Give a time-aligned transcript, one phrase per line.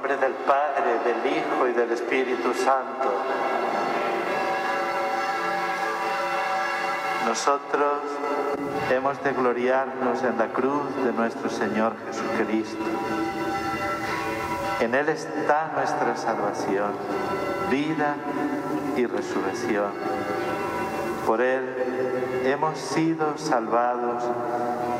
[0.00, 3.12] nombre del Padre, del Hijo y del Espíritu Santo.
[7.26, 7.98] Nosotros
[8.90, 12.82] hemos de gloriarnos en la cruz de nuestro Señor Jesucristo.
[14.80, 16.92] En Él está nuestra salvación,
[17.70, 18.14] vida
[18.96, 19.92] y resurrección.
[21.26, 24.24] Por Él hemos sido salvados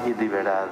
[0.04, 0.68] y liberados.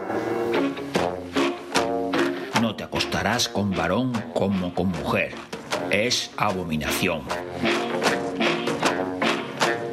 [2.61, 5.33] No te acostarás con varón como con mujer.
[5.91, 7.23] Es abominación.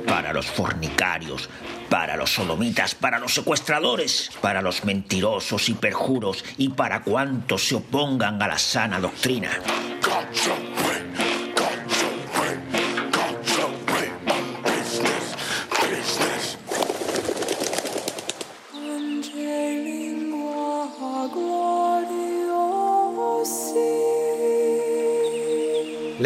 [0.07, 1.47] Para los fornicarios,
[1.89, 7.75] para los sodomitas, para los secuestradores, para los mentirosos y perjuros y para cuantos se
[7.75, 9.51] opongan a la sana doctrina.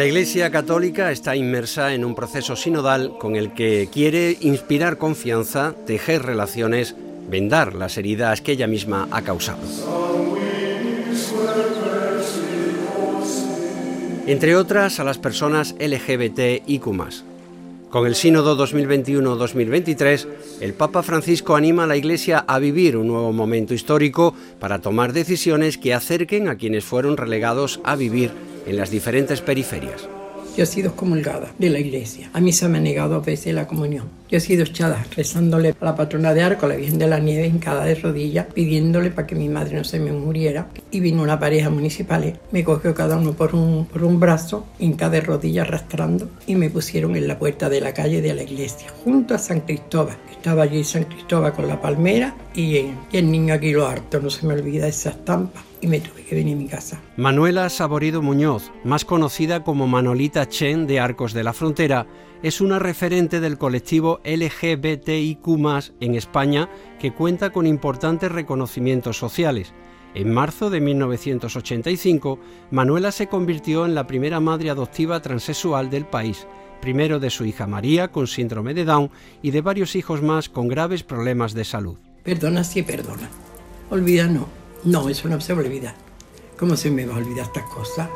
[0.00, 5.74] La Iglesia Católica está inmersa en un proceso sinodal con el que quiere inspirar confianza,
[5.86, 6.96] tejer relaciones,
[7.28, 9.60] vendar las heridas que ella misma ha causado.
[14.26, 20.26] Entre otras, a las personas LGBT y Con el Sínodo 2021-2023,
[20.62, 25.12] el Papa Francisco anima a la Iglesia a vivir un nuevo momento histórico para tomar
[25.12, 28.30] decisiones que acerquen a quienes fueron relegados a vivir
[28.70, 30.08] en las diferentes periferias.
[30.56, 32.30] Yo he sido excomulgada de la iglesia.
[32.32, 34.19] A mí se me ha negado a veces la comunión.
[34.30, 37.48] Yo he sido echada rezándole a la patrona de Arco, la Virgen de la Nieve,
[37.48, 40.68] hincada de rodillas, pidiéndole para que mi madre no se me muriera.
[40.92, 45.10] Y vino una pareja municipal, me cogió cada uno por un, por un brazo, hincada
[45.10, 48.86] de rodillas arrastrando, y me pusieron en la puerta de la calle de la iglesia,
[49.04, 50.16] junto a San Cristóbal.
[50.30, 54.54] Estaba allí San Cristóbal con la palmera y, y el niño aquí no se me
[54.54, 57.00] olvida esa estampa y me tuve que venir a mi casa.
[57.16, 62.06] Manuela Saborido Muñoz, más conocida como Manolita Chen de Arcos de la Frontera,
[62.42, 65.46] es una referente del colectivo LGBTIQ
[66.00, 66.68] en España
[66.98, 69.72] que cuenta con importantes reconocimientos sociales.
[70.14, 72.38] En marzo de 1985,
[72.70, 76.46] Manuela se convirtió en la primera madre adoptiva transexual del país,
[76.80, 79.10] primero de su hija María con síndrome de Down
[79.42, 81.96] y de varios hijos más con graves problemas de salud.
[82.24, 83.28] Perdona si perdona.
[83.90, 84.48] Olvida no.
[84.82, 85.94] No, eso no se olvida.
[86.58, 88.08] ¿Cómo se me va a olvidar estas cosas?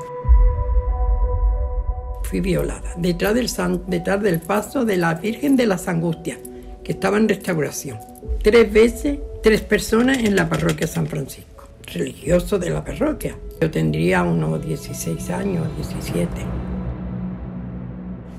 [2.24, 3.48] Fui violada detrás del,
[3.86, 6.38] detrás del paso de la Virgen de las Angustias,
[6.82, 7.98] que estaba en restauración.
[8.42, 13.36] Tres veces, tres personas en la parroquia San Francisco, religioso de la parroquia.
[13.60, 16.28] Yo tendría unos 16 años, 17.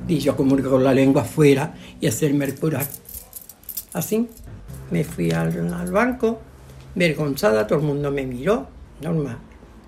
[0.08, 2.86] Y yo como con la lengua afuera y hacerme el pura.
[3.94, 4.28] Así,
[4.92, 6.42] me fui al, al banco,
[6.96, 8.68] vergonzada, todo el mundo me miró,
[9.02, 9.38] normal.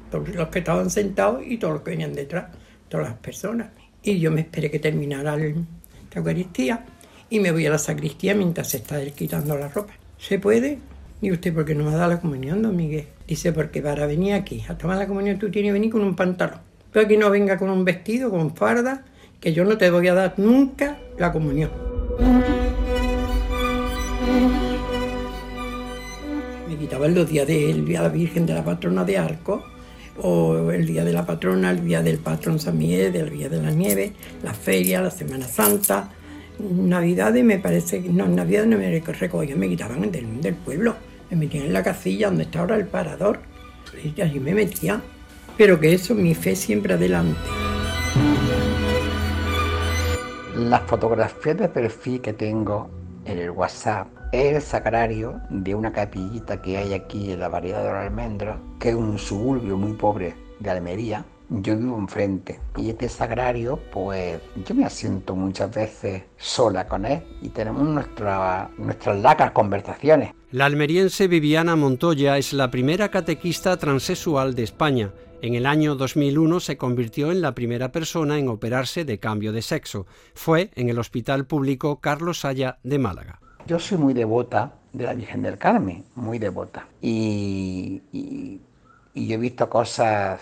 [0.09, 2.45] Todos los que estaban sentados y todos los que venían detrás,
[2.89, 3.69] todas las personas.
[4.07, 5.53] Y yo me esperé que terminara la
[6.15, 6.85] Eucaristía
[7.29, 9.93] y me voy a la sacristía mientras se está quitando la ropa.
[10.17, 10.79] ¿Se puede?
[11.21, 13.05] ¿Y usted por qué no me dado la comunión, don Miguel?
[13.27, 16.15] Dice, porque para venir aquí a tomar la comunión tú tienes que venir con un
[16.15, 16.59] pantalón.
[16.93, 19.03] Tú aquí no venga con un vestido, con farda,
[19.41, 21.69] que yo no te voy a dar nunca la comunión.
[26.79, 29.63] quitaban los días del Día de la Virgen de la Patrona de Arco,
[30.21, 33.61] o el día de la patrona, el día del patrón San Miguel, el día de
[33.61, 34.13] la nieve,
[34.43, 36.09] la feria, la Semana Santa,
[36.59, 40.95] Navidades me parece que no, Navidad no me recogían, me quitaban del, del, pueblo,
[41.29, 43.39] me metían en la casilla donde está ahora el parador,
[44.03, 45.01] y allí me metía.
[45.55, 47.39] Pero que eso, mi fe siempre adelante.
[50.55, 52.89] Las fotografías de perfil que tengo
[53.25, 57.89] en el WhatsApp el sagrario de una capillita que hay aquí en la variedad de
[57.89, 61.25] los almendros, que es un suburbio muy pobre de Almería.
[61.49, 67.23] Yo vivo enfrente y este sagrario, pues yo me asiento muchas veces sola con él
[67.41, 70.33] y tenemos nuestra, nuestras lacas conversaciones.
[70.51, 75.13] La almeriense Viviana Montoya es la primera catequista transexual de España.
[75.41, 79.61] En el año 2001 se convirtió en la primera persona en operarse de cambio de
[79.61, 80.05] sexo.
[80.33, 83.39] Fue en el Hospital Público Carlos Saya de Málaga.
[83.67, 86.87] Yo soy muy devota de la Virgen del Carmen, muy devota.
[87.01, 88.01] Y,
[89.13, 90.39] yo he visto cosas,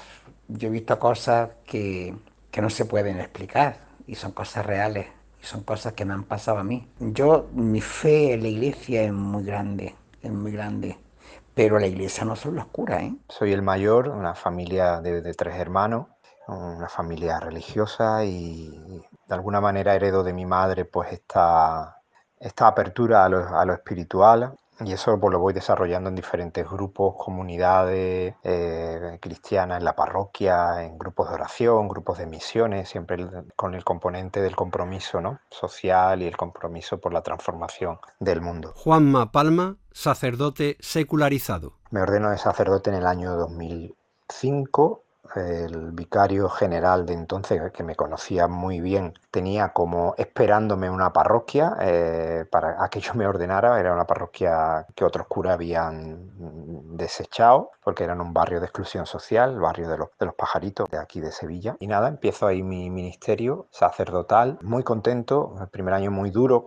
[0.47, 2.15] he visto cosas que,
[2.61, 5.07] no se pueden explicar y son cosas reales
[5.41, 6.87] y son cosas que me han pasado a mí.
[6.99, 10.99] Yo, mi fe en la iglesia es muy grande, es muy grande.
[11.55, 13.15] Pero la iglesia no son los curas, ¿eh?
[13.29, 16.07] Soy el mayor, una familia de, de tres hermanos,
[16.47, 21.94] una familia religiosa y de alguna manera heredo de mi madre pues esta
[22.45, 28.35] esta apertura a lo, espiritual y eso pues, lo voy desarrollando en diferentes grupos, comunidades
[28.43, 33.25] eh, cristianas en la parroquia, en grupos de oración, grupos de misiones, siempre
[33.55, 35.39] con el componente del compromiso ¿no?
[35.49, 38.73] social y el compromiso por la transformación del mundo.
[38.75, 41.79] Juanma Palma, sacerdote secularizado.
[41.89, 45.04] Me ordeno de sacerdote en el año 2005
[45.35, 51.75] el vicario general de entonces, que me conocía muy bien, tenía como esperándome una parroquia
[51.81, 53.79] eh, para a que yo me ordenara.
[53.79, 56.31] Era una parroquia que otros curas habían
[56.97, 60.89] desechado porque era un barrio de exclusión social, el barrio de los, de los pajaritos
[60.89, 61.77] de aquí de Sevilla.
[61.79, 65.55] Y nada, empiezo ahí mi ministerio sacerdotal, muy contento.
[65.61, 66.63] El primer año muy duro,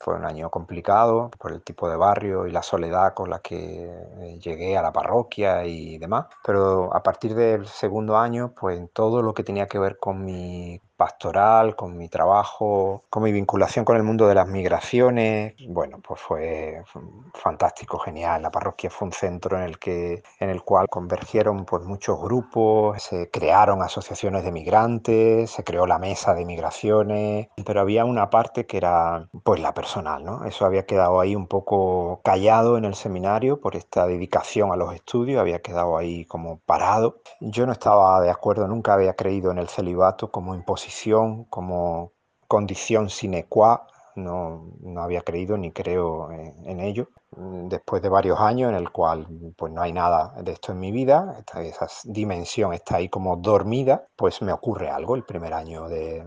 [0.00, 3.84] fue un año complicado por el tipo de barrio y la soledad con la que
[3.84, 6.26] eh, llegué a la parroquia y demás.
[6.44, 10.24] Pero a partir del segundo año, pues en todo lo que tenía que ver con
[10.24, 15.54] mi pastoral, con mi trabajo, con mi vinculación con el mundo de las migraciones.
[15.66, 16.82] Bueno, pues fue
[17.32, 18.42] fantástico, genial.
[18.42, 23.02] La parroquia fue un centro en el que en el cual convergieron pues muchos grupos,
[23.02, 28.66] se crearon asociaciones de migrantes, se creó la mesa de migraciones, pero había una parte
[28.66, 30.44] que era pues la personal, ¿no?
[30.44, 34.94] Eso había quedado ahí un poco callado en el seminario por esta dedicación a los
[34.94, 37.22] estudios, había quedado ahí como parado.
[37.40, 40.89] Yo no estaba de acuerdo, nunca había creído en el celibato como imposición
[41.48, 42.12] como
[42.48, 43.86] condición sine qua,
[44.20, 47.08] no, no había creído ni creo en ello.
[47.36, 49.26] Mm, después de varios años en el cual
[49.56, 54.04] pues no hay nada de esto en mi vida, esa dimensión está ahí como dormida,
[54.16, 56.24] pues me ocurre algo el primer año de,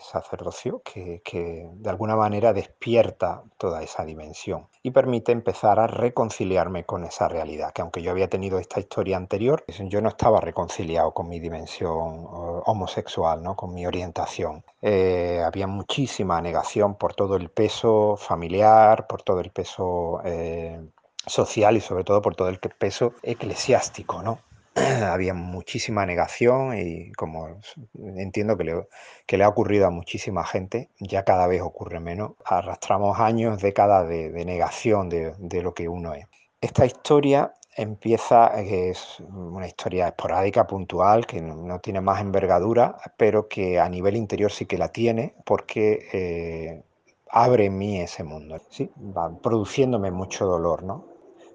[0.00, 6.84] sacerdocio que, que, de alguna manera despierta toda esa dimensión y permite empezar a reconciliarme
[6.84, 11.12] con esa realidad, que aunque yo había tenido esta historia anterior, yo no estaba reconciliado
[11.12, 12.26] con mi dimensión
[12.66, 13.56] homosexual, ¿no?
[13.56, 14.64] con mi orientación.
[14.82, 20.20] Eh, había muchísima negación por todo el peso familiar, por todo el peso...
[20.24, 20.80] Eh, eh,
[21.26, 24.38] social y sobre todo por todo el peso eclesiástico, ¿no?
[24.76, 27.60] Había muchísima negación y como
[27.94, 28.86] entiendo que le,
[29.26, 34.08] que le, ha ocurrido a muchísima gente, ya cada vez ocurre menos, arrastramos años, décadas
[34.08, 36.26] de, negación de, de, lo que uno es.
[36.60, 43.48] Esta historia empieza, que es una historia esporádica, puntual, que no, tiene más envergadura, pero
[43.48, 46.82] que a nivel interior sí que la tiene, porque eh,
[47.30, 48.90] abre en mí ese mundo, ¿sí?
[48.96, 51.06] Va produciéndome mucho dolor, ¿no?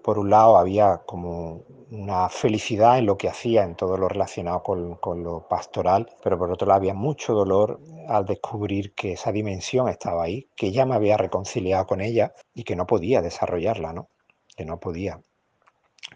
[0.03, 4.63] Por un lado había como una felicidad en lo que hacía, en todo lo relacionado
[4.63, 9.31] con, con, lo pastoral, pero por otro lado había mucho dolor al descubrir que esa
[9.31, 13.93] dimensión estaba ahí, que ya me había reconciliado con ella y que no podía desarrollarla,
[13.93, 14.09] ¿no?
[14.55, 15.21] Que no podía,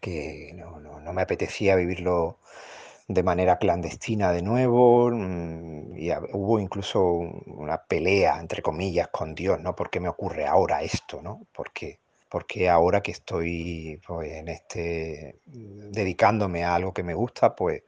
[0.02, 2.40] que no, no, no me apetecía vivirlo
[3.08, 9.60] de manera clandestina de nuevo, mm, y hubo incluso una pelea, entre comillas, con Dios,
[9.62, 9.76] ¿no?
[9.76, 11.42] ¿Por qué me ocurre ahora esto, ¿no?
[11.54, 12.00] ¿Por qué?
[12.30, 17.84] Porque ahora que estoy pues, en este, dedicándome a algo que me gusta, pues,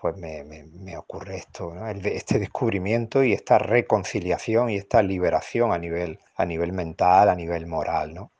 [0.00, 1.88] pues me, me, ocurre esto, ¿no?
[1.88, 7.66] este descubrimiento y esta reconciliación y esta liberación a nivel, a nivel mental, a nivel
[7.66, 8.30] moral, ¿no?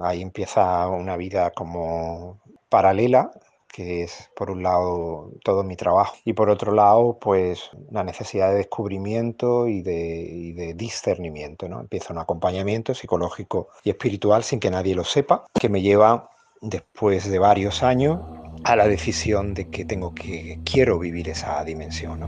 [0.00, 3.30] Ahí empieza una vida como paralela
[3.68, 8.50] que es por un lado todo mi trabajo y por otro lado pues la necesidad
[8.50, 11.68] de descubrimiento y de, discernimiento.
[11.68, 11.80] ¿no?
[11.80, 16.30] Empieza un acompañamiento psicológico y espiritual sin que nadie lo sepa, que me lleva
[16.60, 18.20] después de varios años
[18.64, 22.22] a la decisión de que tengo que quiero vivir esa dimensión.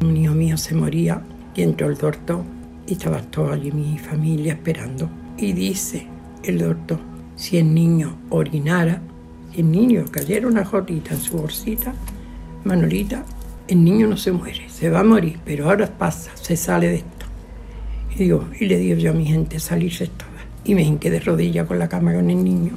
[0.00, 1.22] Un niño mío se moría
[1.54, 2.42] y entró el doctor
[2.86, 5.10] y estaba toda allí mi familia esperando.
[5.36, 6.06] Y dice
[6.44, 6.98] el doctor,
[7.38, 9.00] si el niño orinara,
[9.54, 11.94] si el niño cayera una jotita en su bolsita,
[12.64, 13.24] Manolita,
[13.68, 16.96] el niño no se muere, se va a morir, pero ahora pasa, se sale de
[16.96, 17.26] esto.
[18.12, 20.28] Y digo, y le digo yo a mi gente, salirse toda.
[20.64, 22.72] Y me hinqué de rodilla con la cama con el niño.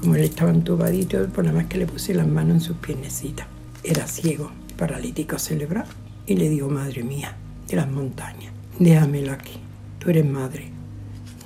[0.00, 3.46] Como él estaba entubadito, por nada más que le puse las manos en sus piernecitas.
[3.84, 5.86] Era ciego, paralítico cerebral.
[6.26, 7.36] Y le digo, madre mía,
[7.68, 9.58] de las montañas, déjamelo aquí.
[9.98, 10.70] Tú eres madre,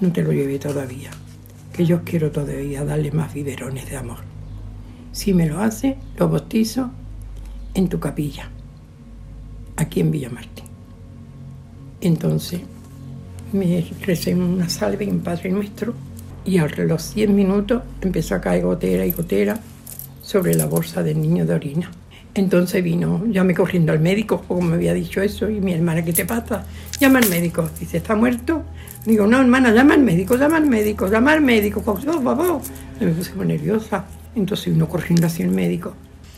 [0.00, 1.10] no te lo llevé todavía
[1.72, 4.18] que yo quiero todavía darle más biberones de amor.
[5.12, 6.90] Si me lo hace, lo bautizo
[7.74, 8.48] en tu capilla,
[9.76, 10.66] aquí en Villamartín.
[12.00, 12.60] Entonces
[13.52, 15.94] me recé una salve en Padre Nuestro
[16.44, 19.60] y a los 10 minutos empezó a caer gotera y gotera
[20.22, 21.90] sobre la bolsa del niño de orina.
[22.34, 26.14] Entonces vino, me corriendo al médico, como me había dicho eso, y mi hermana, ¿qué
[26.14, 26.64] te pasa?
[26.98, 27.68] Llama al médico.
[27.78, 28.62] Dice, ¿está muerto?
[29.04, 31.82] Digo, no, hermana, llama al médico, llama al médico, llama al médico.
[33.00, 34.04] Me puse muy nerviosa.
[34.34, 35.94] Entonces uno corriendo hacia el médico.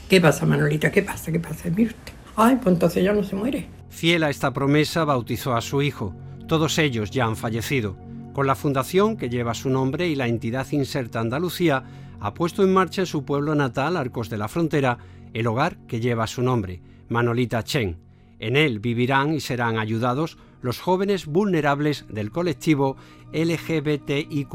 [0.09, 0.91] ¿Qué pasa, Manolita?
[0.91, 1.31] ¿Qué pasa?
[1.31, 1.69] ¿Qué pasa?
[1.69, 2.13] Mire usted.
[2.37, 3.69] Ay, pues entonces ya no se muere.
[3.91, 6.15] Fiel a esta promesa, bautizó a su hijo.
[6.49, 7.97] Todos ellos ya han fallecido.
[8.33, 11.85] Con la fundación que lleva su nombre y la entidad Inserta Andalucía,
[12.19, 14.99] ha puesto en marcha en su pueblo natal, Arcos de la Frontera,
[15.33, 17.99] el hogar que lleva su nombre, Manolita Chen.
[18.39, 22.97] En él vivirán y serán ayudados los jóvenes vulnerables del colectivo
[23.35, 24.51] LGBTIQ.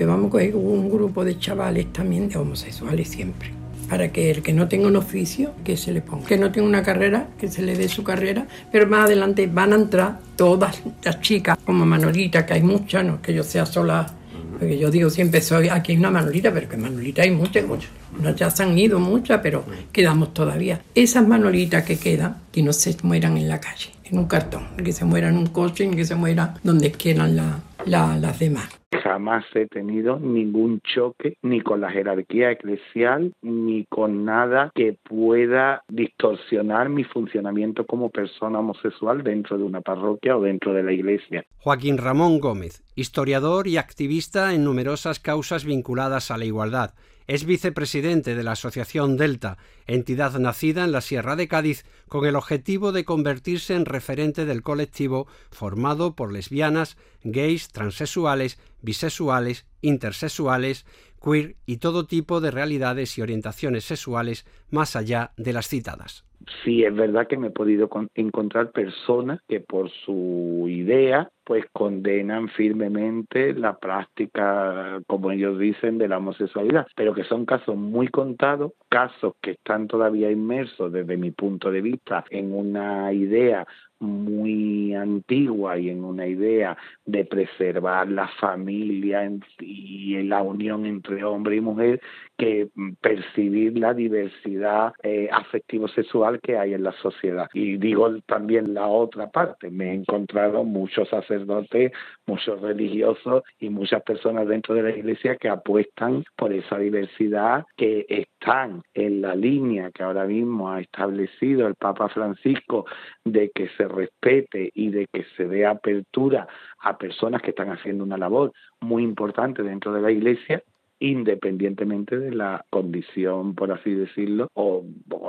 [0.00, 3.52] Vamos a coger un grupo de chavales también de homosexuales siempre
[3.88, 6.26] para que el que no tenga un oficio, que se le ponga.
[6.26, 9.72] Que no tenga una carrera, que se le dé su carrera, pero más adelante van
[9.72, 14.12] a entrar todas las chicas, como Manolita, que hay muchas, no que yo sea sola,
[14.58, 17.90] porque yo digo siempre, soy aquí hay una Manolita, pero que Manolita hay muchas, muchas.
[18.36, 20.82] Ya se han ido muchas, pero quedamos todavía.
[20.94, 24.92] Esas Manolitas que quedan, que no se mueran en la calle, en un cartón, que
[24.92, 28.68] se mueran en un coche, ni que se mueran donde quieran las demás
[29.06, 35.82] jamás he tenido ningún choque ni con la jerarquía eclesial ni con nada que pueda
[35.88, 41.44] distorsionar mi funcionamiento como persona homosexual dentro de una parroquia o dentro de la iglesia.
[41.58, 46.90] Joaquín Ramón Gómez, historiador y activista en numerosas causas vinculadas a la igualdad.
[47.26, 52.36] Es vicepresidente de la Asociación Delta, entidad nacida en la Sierra de Cádiz con el
[52.36, 60.86] objetivo de convertirse en referente del colectivo formado por lesbianas, gays, transexuales, bisexuales, intersexuales,
[61.20, 66.25] queer y todo tipo de realidades y orientaciones sexuales más allá de las citadas
[66.64, 72.48] sí es verdad que me he podido encontrar personas que por su idea pues condenan
[72.48, 78.72] firmemente la práctica, como ellos dicen, de la homosexualidad, pero que son casos muy contados,
[78.88, 83.64] casos que están todavía inmersos desde mi punto de vista en una idea
[84.00, 91.56] muy antigua y en una idea de preservar la familia y la unión entre hombre
[91.56, 92.00] y mujer
[92.36, 92.68] que
[93.00, 97.48] percibir la diversidad eh, afectivo-sexual que hay en la sociedad.
[97.54, 101.92] Y digo también la otra parte, me he encontrado muchos sacerdotes,
[102.26, 108.06] muchos religiosos y muchas personas dentro de la iglesia que apuestan por esa diversidad, que
[108.08, 112.86] están en la línea que ahora mismo ha establecido el Papa Francisco
[113.24, 116.46] de que se respete y de que se dé apertura
[116.80, 120.62] a personas que están haciendo una labor muy importante dentro de la iglesia
[120.98, 124.84] independientemente de la condición, por así decirlo, o,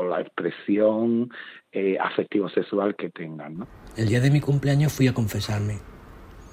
[0.09, 1.29] la expresión
[1.71, 3.57] eh, afectivo-sexual que tengan.
[3.59, 3.67] ¿no?
[3.97, 5.79] El día de mi cumpleaños fui a confesarme.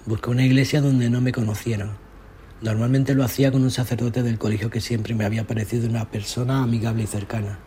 [0.07, 1.93] Busqué una iglesia donde no me conocieran.
[2.63, 6.63] Normalmente lo hacía con un sacerdote del colegio que siempre me había parecido una persona
[6.63, 7.59] amigable y cercana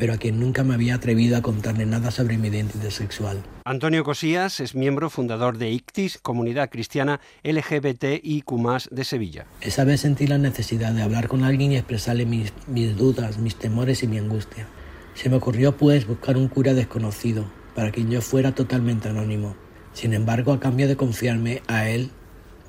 [0.00, 3.42] pero a quien nunca me había atrevido a contarle nada sobre mi identidad sexual.
[3.66, 8.50] Antonio Cosías es miembro fundador de ICTIS, Comunidad Cristiana LGBTIQ
[8.90, 9.44] de Sevilla.
[9.60, 13.56] Esa vez sentí la necesidad de hablar con alguien y expresarle mis, mis dudas, mis
[13.56, 14.66] temores y mi angustia.
[15.12, 19.54] Se me ocurrió pues buscar un cura desconocido, para quien yo fuera totalmente anónimo.
[19.92, 22.10] Sin embargo, a cambio de confiarme a él,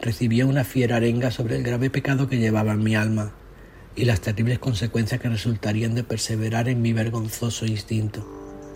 [0.01, 3.31] recibía una fiera arenga sobre el grave pecado que llevaba en mi alma
[3.95, 8.27] y las terribles consecuencias que resultarían de perseverar en mi vergonzoso instinto.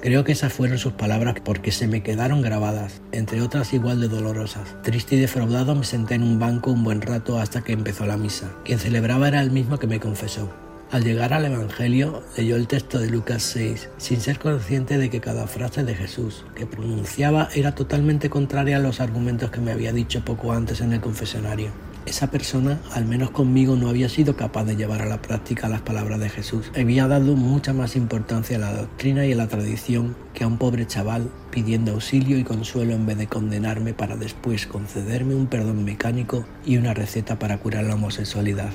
[0.01, 4.07] Creo que esas fueron sus palabras porque se me quedaron grabadas, entre otras igual de
[4.07, 4.75] dolorosas.
[4.83, 8.15] Triste y defraudado me senté en un banco un buen rato hasta que empezó la
[8.15, 8.53] misa.
[8.65, 10.51] Quien celebraba era el mismo que me confesó.
[10.91, 15.19] Al llegar al Evangelio, leyó el texto de Lucas 6, sin ser consciente de que
[15.19, 19.91] cada frase de Jesús que pronunciaba era totalmente contraria a los argumentos que me había
[19.91, 21.71] dicho poco antes en el confesionario.
[22.05, 25.81] Esa persona, al menos conmigo, no había sido capaz de llevar a la práctica las
[25.81, 26.71] palabras de Jesús.
[26.77, 30.59] Había dado mucha más importancia a la doctrina y a la tradición que a un
[30.59, 35.83] pobre chaval pidiendo auxilio y consuelo en vez de condenarme para después concederme un perdón
[35.83, 38.69] mecánico y una receta para curar la homosexualidad.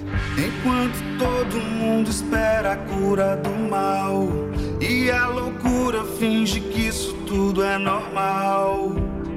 [1.19, 4.27] todo mundo espera cura do mal
[4.81, 6.91] e a loucura finge que
[7.29, 9.30] todo es normal.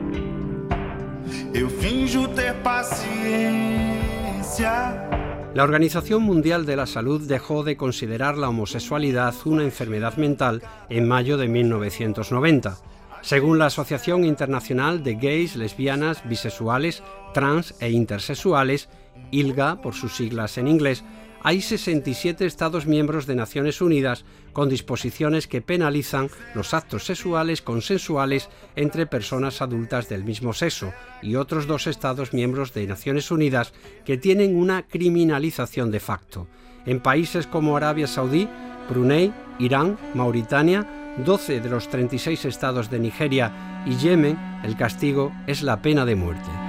[5.53, 11.07] La Organización Mundial de la Salud dejó de considerar la homosexualidad una enfermedad mental en
[11.07, 12.77] mayo de 1990.
[13.21, 17.03] Según la Asociación Internacional de Gays, Lesbianas, Bisexuales,
[17.35, 18.89] Trans e Intersexuales,
[19.29, 21.03] ILGA por sus siglas en inglés,
[21.43, 24.23] hay 67 Estados miembros de Naciones Unidas
[24.53, 31.35] con disposiciones que penalizan los actos sexuales consensuales entre personas adultas del mismo sexo y
[31.35, 33.73] otros dos Estados miembros de Naciones Unidas
[34.05, 36.47] que tienen una criminalización de facto.
[36.85, 38.47] En países como Arabia Saudí,
[38.89, 40.87] Brunei, Irán, Mauritania,
[41.25, 46.15] 12 de los 36 estados de Nigeria y Yemen, el castigo es la pena de
[46.15, 46.62] muerte.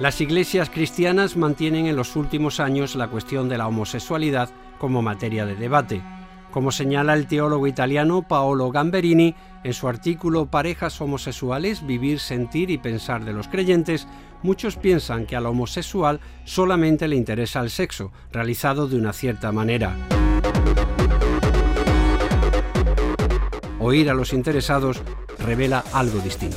[0.00, 5.44] Las iglesias cristianas mantienen en los últimos años la cuestión de la homosexualidad como materia
[5.44, 6.00] de debate.
[6.50, 12.78] Como señala el teólogo italiano Paolo Gamberini en su artículo Parejas homosexuales, vivir, sentir y
[12.78, 14.08] pensar de los creyentes,
[14.42, 19.94] muchos piensan que al homosexual solamente le interesa el sexo, realizado de una cierta manera.
[23.78, 25.02] Oír a los interesados
[25.38, 26.56] revela algo distinto.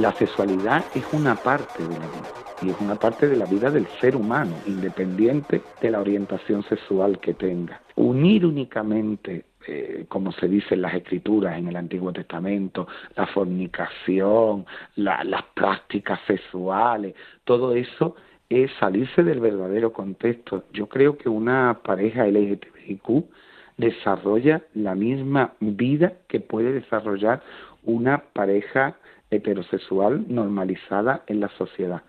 [0.00, 3.68] La sexualidad es una parte de la vida y es una parte de la vida
[3.68, 7.80] del ser humano, independiente de la orientación sexual que tenga.
[7.96, 12.86] Unir únicamente, eh, como se dice en las escrituras en el Antiguo Testamento,
[13.16, 18.14] la fornicación, las prácticas sexuales, todo eso
[18.48, 20.62] es salirse del verdadero contexto.
[20.72, 23.24] Yo creo que una pareja LGTBIQ
[23.76, 27.42] desarrolla la misma vida que puede desarrollar
[27.82, 28.96] una pareja
[29.30, 32.02] heterosexual normalizada en la sociedad.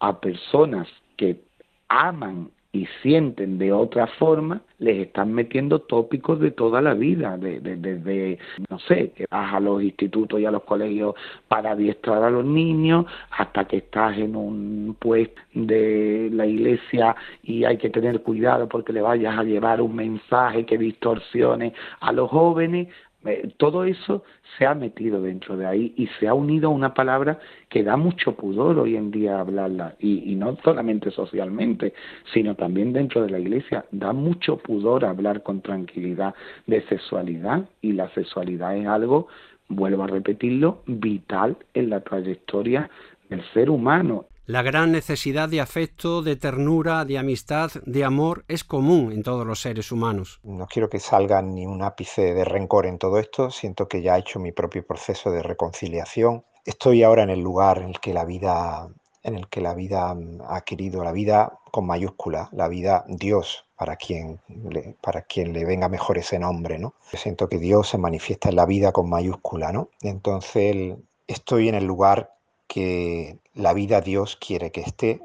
[0.00, 1.40] A personas que
[1.88, 7.76] aman y sienten de otra forma, les están metiendo tópicos de toda la vida, desde,
[7.76, 11.14] de, no sé, que vas a los institutos y a los colegios
[11.48, 17.64] para adiestrar a los niños, hasta que estás en un puesto de la iglesia y
[17.64, 22.30] hay que tener cuidado porque le vayas a llevar un mensaje que distorsione a los
[22.30, 22.88] jóvenes,
[23.28, 24.24] eh, todo eso
[24.56, 27.96] se ha metido dentro de ahí y se ha unido a una palabra que da
[27.96, 31.92] mucho pudor hoy en día hablarla y, no solamente socialmente,
[32.32, 33.84] sino también dentro de la iglesia.
[33.90, 36.34] Da mucho pudor hablar con tranquilidad
[36.66, 39.28] de sexualidad y la sexualidad es algo,
[39.68, 42.88] vuelvo a repetirlo, vital en la trayectoria
[43.28, 44.26] del ser humano.
[44.48, 49.44] La gran necesidad de afecto, de ternura, de amistad, de amor es común en todos
[49.44, 50.38] los seres humanos.
[50.44, 54.14] No quiero que salga ni un ápice de rencor en todo esto, siento que ya
[54.14, 56.44] he hecho mi propio proceso de reconciliación.
[56.64, 58.88] Estoy ahora en el lugar en el que la vida
[59.24, 60.16] en el que la vida
[60.48, 65.64] ha querido la vida con mayúscula, la vida Dios, para quien le, para quien le
[65.64, 66.94] venga mejor ese nombre, ¿no?
[67.12, 69.90] Siento que Dios se manifiesta en la vida con mayúscula, ¿no?
[70.02, 70.94] Entonces
[71.26, 72.35] estoy en el lugar
[72.66, 75.22] que la vida Dios quiere que esté.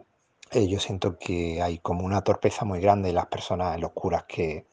[0.52, 3.92] Eh, yo siento que hay como una torpeza muy grande en las personas, en los
[3.92, 4.66] curas que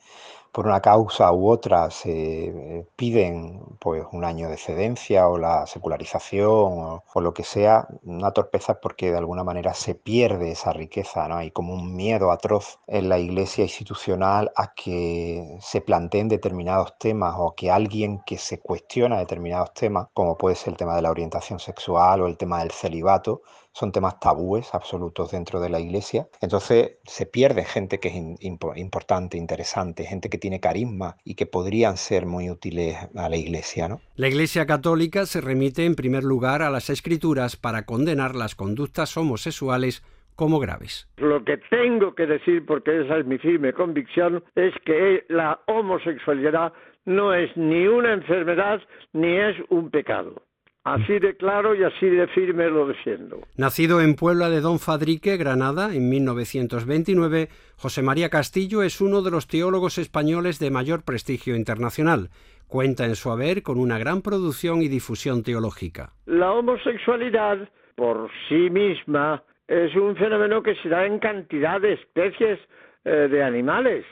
[0.59, 5.69] por una causa u otra se eh, piden pues un año de excedencia o la
[5.69, 11.29] secularización o, lo que sea, una torpeza porque de alguna manera se pierde esa riqueza,
[11.29, 11.37] ¿no?
[11.37, 17.37] Hay como un miedo atroz en la iglesia institucional a que se planteen determinados temas
[17.39, 21.13] o que alguien que se cuestiona determinados temas, como puede ser el tema de la
[21.13, 23.43] orientación sexual o el tema del celibato,
[23.79, 26.27] son temas tabúes absolutos dentro de la iglesia.
[26.41, 31.97] Entonces se pierde gente que es importante, interesante, gente que tiene carisma y que podrían
[31.97, 33.89] ser muy útiles a la iglesia.
[33.89, 34.01] ¿no?
[34.17, 39.17] La iglesia católica se remite en primer lugar a las escrituras para condenar las conductas
[39.17, 40.03] homosexuales
[40.35, 41.09] como graves.
[41.17, 46.73] Lo que tengo que decir, porque esa es mi firme convicción, es que la homosexualidad
[47.05, 48.81] no es ni una enfermedad
[49.13, 50.48] ni es un pecado.
[50.89, 53.41] Así de claro y así de firme lo defiendo.
[53.59, 59.31] Nacido en Puebla de Don Fadrique, Granada, en 1929, José María Castillo es uno de
[59.31, 62.31] los teólogos españoles de mayor prestigio internacional.
[62.69, 66.13] Cuenta en su haber con una gran producción y difusión teológica.
[66.25, 72.59] La homosexualidad, por sí misma, es un fenómeno que se da en cantidad de especies
[73.05, 74.07] eh, de animales.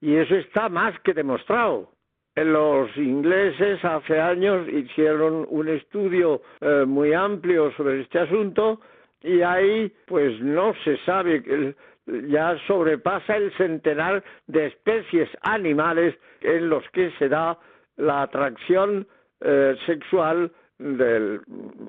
[0.00, 1.92] Y eso está más que demostrado.
[2.34, 8.80] Los ingleses hace años hicieron un estudio eh, muy amplio sobre este asunto
[9.22, 11.74] y ahí pues no se sabe,
[12.06, 17.58] ya sobrepasa el centenar de especies animales en los que se da
[17.96, 19.06] la atracción
[19.42, 21.38] eh, sexual eh,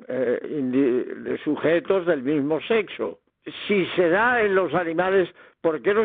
[0.10, 3.20] de sujetos del mismo sexo.
[3.68, 5.30] Si se da en los animales
[5.64, 6.04] ¿por qué no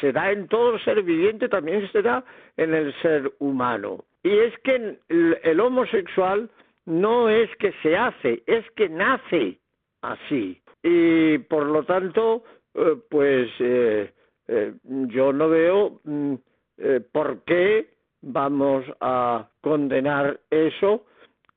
[0.00, 2.24] se, da en todo ser viviente, también se da
[2.56, 4.04] en el ser humano?
[4.22, 6.48] Y es que el, homosexual
[6.86, 9.58] no es que se hace, es que nace
[10.00, 10.62] así.
[10.80, 14.12] Y por lo tanto, eh, pues eh,
[14.46, 16.34] eh, yo no veo mm,
[17.10, 17.88] por qué
[18.22, 21.04] vamos a condenar eso,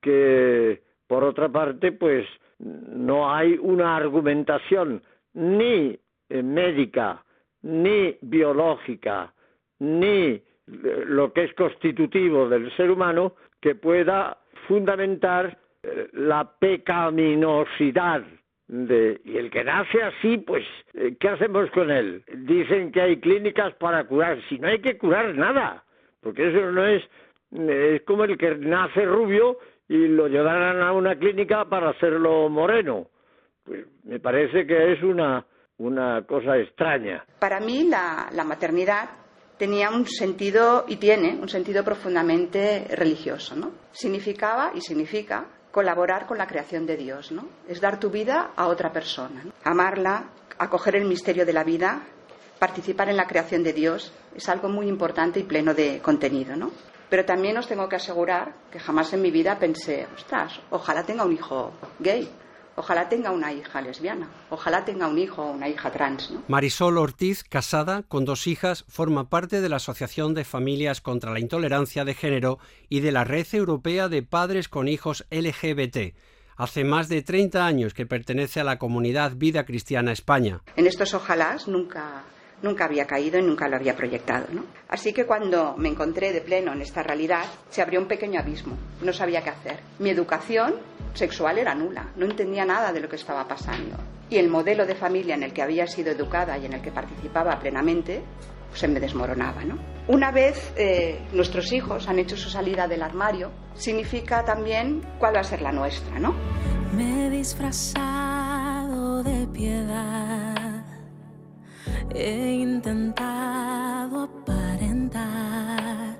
[0.01, 2.25] que por otra parte, pues
[2.57, 7.23] no hay una argumentación ni médica
[7.67, 9.33] ni biológica,
[9.79, 18.23] ni lo que es constitutivo del ser humano que pueda fundamentar eh, la pecaminosidad
[18.67, 22.23] de, y el que nace así, pues, eh, ¿qué hacemos con él?
[22.37, 25.83] Dicen que hay clínicas para curar, si no hay que curar nada,
[26.21, 27.03] porque eso no es,
[27.51, 29.57] es como el que nace rubio
[29.89, 33.07] y lo llevarán a una clínica para hacerlo moreno.
[33.63, 35.45] Pues me parece que es una
[35.77, 37.25] una cosa extraña.
[37.39, 39.09] Para mí la, maternidad
[39.57, 43.71] tenía un sentido y tiene un sentido profundamente religioso, ¿no?
[43.91, 47.47] Significaba y significa colaborar con la creación de Dios, ¿no?
[47.67, 52.01] Es dar tu vida a otra persona, amarla, acoger el misterio de la vida,
[52.59, 56.71] participar en la creación de Dios, es algo muy importante y pleno de contenido, ¿no?
[57.09, 61.23] Pero también os tengo que asegurar que jamás en mi vida pensé, ostras, ojalá tenga
[61.23, 62.27] un hijo gay,
[62.77, 66.31] ojalá tenga una hija lesbiana, ojalá tenga un hijo o una hija trans.
[66.47, 71.39] Marisol Ortiz, casada con dos hijas, forma parte de la Asociación de Familias contra la
[71.39, 76.15] Intolerancia de Género y de la Red Europea de Padres con Hijos LGBT.
[76.55, 80.61] Hace más de 30 años que pertenece a la comunidad Vida Cristiana España.
[80.75, 82.23] En estos ojalás nunca
[82.61, 84.47] nunca había caído y nunca lo había proyectado.
[84.51, 84.63] ¿no?
[84.89, 88.77] Así que cuando me encontré de pleno en esta realidad, se abrió un pequeño abismo.
[89.01, 89.79] No sabía qué hacer.
[89.99, 90.75] Mi educación
[91.13, 93.97] sexual era nula, no entendía nada de lo que estaba pasando.
[94.29, 96.91] Y el modelo de familia en el que había sido educada y en el que
[96.91, 98.21] participaba plenamente
[98.73, 99.63] se me desmoronaba.
[99.63, 99.77] ¿no?
[100.07, 105.39] Una vez eh, nuestros hijos han hecho su salida del armario, significa también cuál va
[105.39, 106.19] a ser la nuestra.
[106.19, 106.35] ¿no?
[106.93, 110.66] Me he disfrazado de piedad
[112.13, 116.17] He intentado aparentar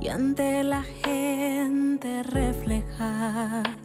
[0.00, 3.76] y ante la gente reflejar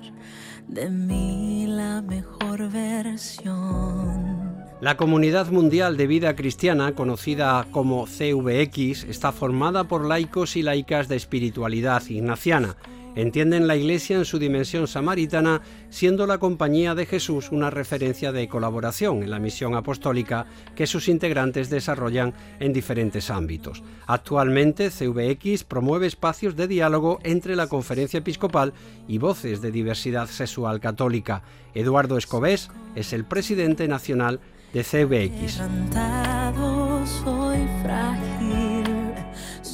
[0.68, 4.48] de mí la mejor versión.
[4.80, 11.08] La Comunidad Mundial de Vida Cristiana, conocida como CVX, está formada por laicos y laicas
[11.08, 12.78] de espiritualidad ignaciana
[13.18, 18.48] entienden la Iglesia en su dimensión samaritana, siendo la Compañía de Jesús una referencia de
[18.48, 23.84] colaboración en la misión apostólica que sus integrantes desarrollan en diferentes ámbitos.
[24.06, 28.74] Actualmente, CVX promueve espacios de diálogo entre la Conferencia Episcopal
[29.08, 31.42] y voces de diversidad sexual católica.
[31.74, 34.40] Eduardo Escobés es el presidente nacional
[34.74, 35.62] de CVX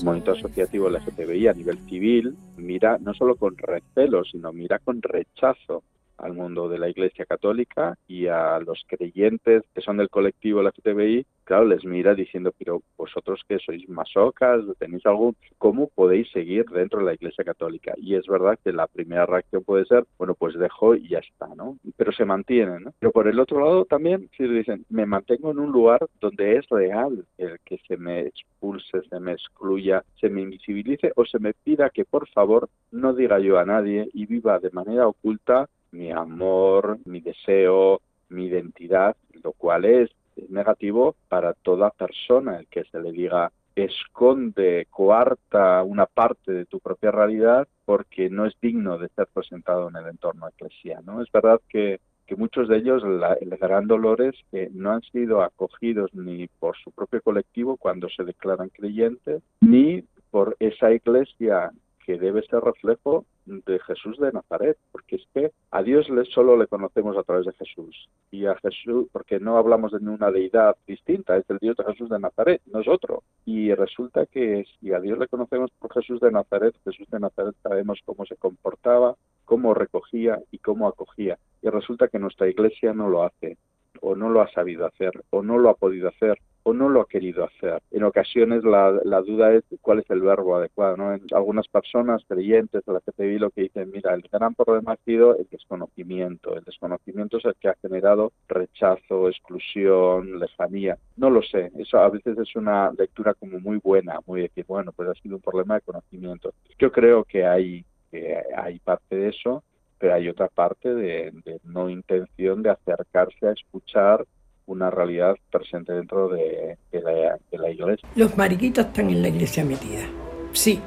[0.03, 5.83] movimiento asociativo LGTBI a nivel civil mira no solo con recelo, sino mira con rechazo
[6.23, 11.25] al mundo de la Iglesia Católica y a los creyentes que son del colectivo LGTBI,
[11.43, 16.99] claro, les mira diciendo, pero vosotros que sois masocas, tenéis algo, ¿cómo podéis seguir dentro
[16.99, 17.93] de la Iglesia Católica?
[17.97, 21.47] Y es verdad que la primera reacción puede ser, bueno, pues dejo y ya está,
[21.55, 21.77] ¿no?
[21.97, 22.93] Pero se mantienen, ¿no?
[22.99, 26.67] Pero por el otro lado también, si dicen, me mantengo en un lugar donde es
[26.69, 31.53] real el que se me expulse, se me excluya, se me invisibilice o se me
[31.53, 36.11] pida que por favor no diga yo a nadie y viva de manera oculta mi
[36.11, 40.09] amor, mi deseo, mi identidad, lo cual es
[40.49, 46.79] negativo para toda persona el que se le diga esconde, coarta una parte de tu
[46.79, 51.21] propia realidad porque no es digno de ser presentado en el entorno eclesiano.
[51.21, 55.41] Es verdad que, que muchos de ellos, el gran dolor es que no han sido
[55.41, 61.71] acogidos ni por su propio colectivo cuando se declaran creyentes, ni por esa iglesia
[62.05, 66.67] que debe ser reflejo de Jesús de Nazaret, porque es que a Dios solo le
[66.67, 71.37] conocemos a través de Jesús y a Jesús, porque no hablamos de una deidad distinta,
[71.37, 73.23] es el Dios de Jesús de Nazaret, no es otro.
[73.45, 77.55] Y resulta que si a Dios le conocemos por Jesús de Nazaret, Jesús de Nazaret
[77.61, 81.37] sabemos cómo se comportaba, cómo recogía y cómo acogía.
[81.61, 83.57] Y resulta que nuestra iglesia no lo hace,
[84.01, 87.01] o no lo ha sabido hacer, o no lo ha podido hacer, o no lo
[87.01, 87.81] ha querido hacer.
[87.91, 90.97] En ocasiones la, duda es cuál es el verbo adecuado.
[90.97, 91.13] ¿no?
[91.13, 94.97] En algunas personas creyentes de la CPI lo que dicen, mira, el gran problema ha
[95.05, 96.55] sido el desconocimiento.
[96.55, 100.97] El desconocimiento es el que ha generado rechazo, exclusión, lejanía.
[101.17, 101.71] No lo sé.
[101.77, 105.35] Eso a veces es una lectura como muy buena, muy decir, bueno, pues ha sido
[105.35, 106.53] un problema de conocimiento.
[106.79, 109.63] Yo creo que hay, que hay parte de eso,
[109.99, 114.25] pero hay otra parte de, de no intención de acercarse a escuchar
[114.65, 118.07] una realidad presente dentro de, la, de la iglesia.
[118.15, 120.05] Los mariquitos están en la iglesia metida.
[120.53, 120.79] Sí,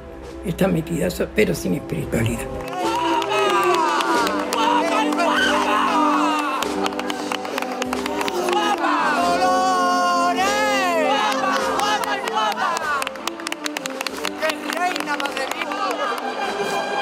[0.45, 2.47] están metidas, pero sin espiritualidad.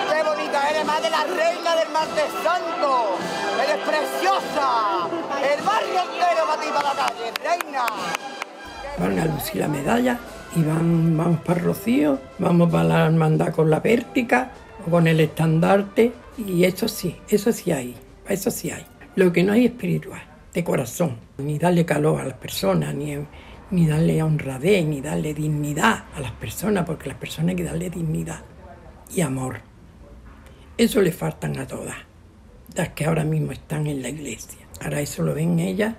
[0.09, 3.17] ¡Qué bonita eres, más de la reina del martes santo!
[3.63, 4.94] ¡Eres preciosa!
[6.75, 7.85] ¡El la calle, reina!
[8.99, 10.19] Van a lucir la medalla
[10.55, 14.51] y van, vamos para Rocío, vamos para la hermandad con la pértica
[14.85, 17.95] o con el estandarte y eso sí, eso sí hay,
[18.27, 18.85] eso sí hay.
[19.15, 20.21] Lo que no hay es espiritual,
[20.53, 23.15] de corazón, ni darle calor a las personas, ni,
[23.71, 27.63] ni darle honradez, ni darle dignidad a las personas, porque a las personas hay que
[27.63, 28.41] darle dignidad
[29.13, 29.61] y amor.
[30.77, 31.95] Eso le faltan a todas
[32.75, 34.59] las que ahora mismo están en la iglesia.
[34.81, 35.95] Ahora eso lo ven ellas,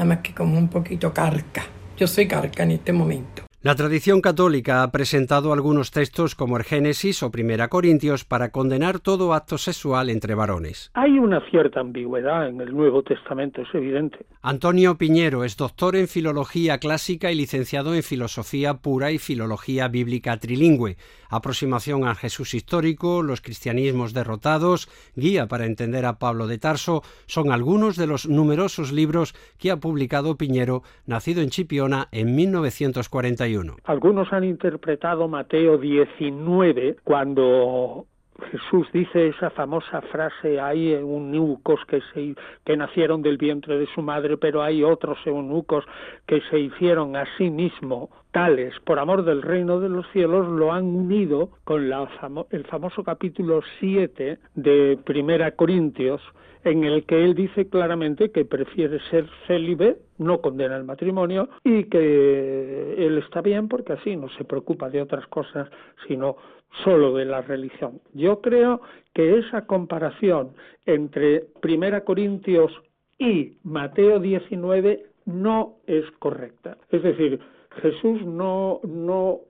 [0.00, 1.62] nada más que como un poquito carca.
[1.98, 3.49] Yo soy carca en este momento.
[3.62, 9.00] La tradición católica ha presentado algunos textos como el Génesis o Primera Corintios para condenar
[9.00, 10.90] todo acto sexual entre varones.
[10.94, 14.24] Hay una cierta ambigüedad en el Nuevo Testamento, es evidente.
[14.40, 20.38] Antonio Piñero es doctor en Filología Clásica y licenciado en Filosofía Pura y Filología Bíblica
[20.38, 20.96] Trilingüe,
[21.28, 27.52] aproximación al Jesús histórico, los cristianismos derrotados, guía para entender a Pablo de Tarso, son
[27.52, 33.49] algunos de los numerosos libros que ha publicado Piñero, nacido en Chipiona en 1941.
[33.84, 38.06] Algunos han interpretado Mateo 19 cuando
[38.50, 42.34] Jesús dice esa famosa frase, hay eunucos que, se,
[42.64, 45.84] que nacieron del vientre de su madre, pero hay otros eunucos
[46.26, 48.74] que se hicieron a sí mismo tales.
[48.84, 52.08] Por amor del reino de los cielos, lo han unido con la
[52.50, 56.22] el famoso capítulo 7 de Primera Corintios,
[56.64, 61.84] en el que él dice claramente que prefiere ser célibe, no condena el matrimonio y
[61.84, 65.68] que él está bien porque así no se preocupa de otras cosas,
[66.06, 66.36] sino
[66.84, 68.00] solo de la religión.
[68.12, 68.80] Yo creo
[69.14, 70.50] que esa comparación
[70.86, 72.72] entre Primera Corintios
[73.18, 76.76] y Mateo 19 no es correcta.
[76.90, 77.40] Es decir,
[77.82, 79.40] Jesús no, no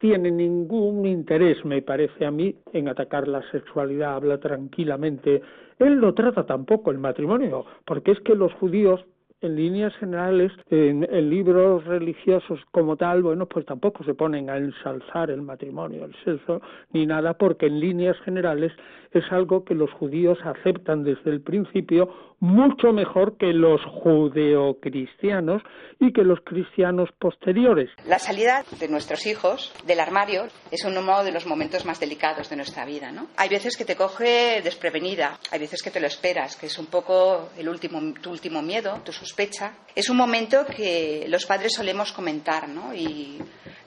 [0.00, 5.42] tiene ningún interés, me parece a mí, en atacar la sexualidad, habla tranquilamente.
[5.78, 9.04] Él no trata tampoco el matrimonio, porque es que los judíos
[9.42, 15.30] en líneas generales, en, libros religiosos como tal, bueno, pues tampoco se ponen a ensalzar
[15.30, 16.60] el matrimonio, el sexo,
[16.92, 18.72] ni nada, porque en líneas generales
[19.12, 22.08] es algo que los judíos aceptan desde el principio
[22.40, 25.62] mucho mejor que los judeocristianos
[25.98, 27.90] y que los cristianos posteriores.
[28.06, 32.56] La salida de nuestros hijos del armario es uno de los momentos más delicados de
[32.56, 33.26] nuestra vida, ¿no?
[33.36, 36.86] Hay veces que te coge desprevenida, hay veces que te lo esperas, que es un
[36.86, 39.74] poco el último, tu último miedo, tu sospecha.
[39.94, 42.94] Es un momento que los padres solemos comentar, ¿no?
[42.94, 43.38] Y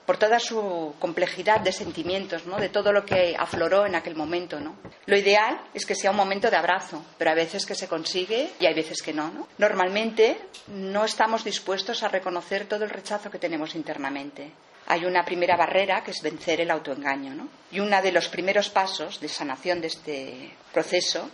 [0.05, 2.57] por toda su complejidad de sentimientos, ¿no?
[2.57, 4.59] de todo lo que afloró en aquel momento.
[4.59, 4.75] ¿no?
[5.13, 8.49] Lo ideal es que sea un momento de abrazo, pero hay veces que se consigue
[8.59, 9.47] y hay veces que no, no.
[9.59, 14.51] Normalmente no estamos dispuestos a reconocer todo el rechazo que tenemos internamente.
[14.87, 17.35] Hay una primera barrera que es vencer el autoengaño.
[17.35, 17.47] ¿no?
[17.69, 21.29] Y uno de los primeros pasos de sanación de este proceso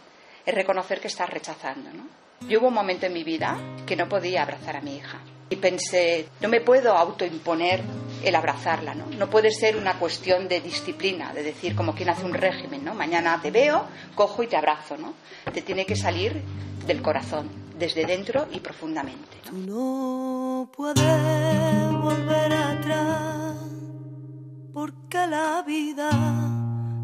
[0.45, 1.89] es reconocer que estás rechazando.
[1.93, 2.49] ¿no?
[2.49, 5.21] Yo hubo un momento en mi vida que no podía abrazar a mi hija.
[5.49, 7.81] Y pensé, no me puedo autoimponer
[8.23, 9.05] el abrazarla, ¿no?
[9.17, 12.93] No puede ser una cuestión de disciplina, de decir como quien hace un régimen, ¿no?
[12.93, 13.85] Mañana te veo,
[14.15, 15.13] cojo y te abrazo, ¿no?
[15.51, 16.41] Te tiene que salir
[16.85, 19.37] del corazón, desde dentro y profundamente.
[19.51, 23.55] No puedes volver atrás
[24.73, 26.09] porque la vida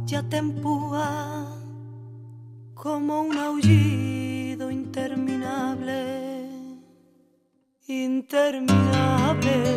[0.05, 1.47] ya te empuja
[2.73, 6.34] como un aullido interminable,
[7.87, 9.75] interminable.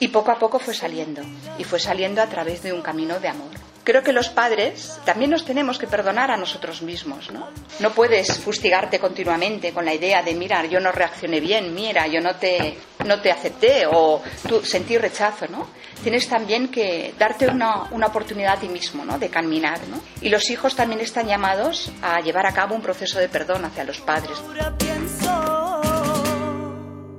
[0.00, 1.22] Y poco a poco fue saliendo,
[1.58, 3.50] y fue saliendo a través de un camino de amor.
[3.84, 7.48] Creo que los padres también nos tenemos que perdonar a nosotros mismos, ¿no?
[7.80, 12.20] No puedes fustigarte continuamente con la idea de, mira, yo no reaccioné bien, mira, yo
[12.20, 15.68] no te, no te acepté, o tú sentir rechazo, ¿no?
[16.00, 19.18] Tienes también que darte una, una oportunidad a ti mismo, ¿no?
[19.18, 20.00] De caminar, ¿no?
[20.20, 23.82] Y los hijos también están llamados a llevar a cabo un proceso de perdón hacia
[23.82, 24.40] los padres.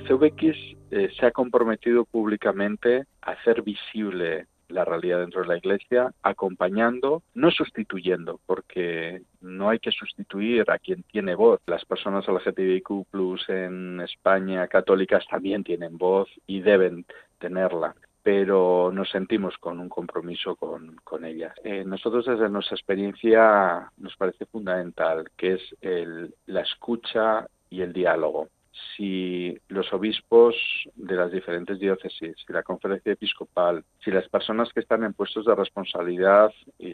[0.07, 0.57] CVX
[0.91, 7.21] eh, se ha comprometido públicamente a hacer visible la realidad dentro de la Iglesia, acompañando,
[7.33, 11.61] no sustituyendo, porque no hay que sustituir a quien tiene voz.
[11.67, 13.05] Las personas LGTBIQ
[13.47, 17.05] en España católicas también tienen voz y deben
[17.39, 21.53] tenerla pero nos sentimos con un compromiso con, con ellas.
[21.65, 27.91] Eh, nosotros desde nuestra experiencia nos parece fundamental que es el, la escucha y el
[27.91, 28.47] diálogo
[28.95, 30.55] si los obispos
[30.95, 35.45] de las diferentes diócesis, si la conferencia episcopal, si las personas que están en puestos
[35.45, 36.51] de responsabilidad,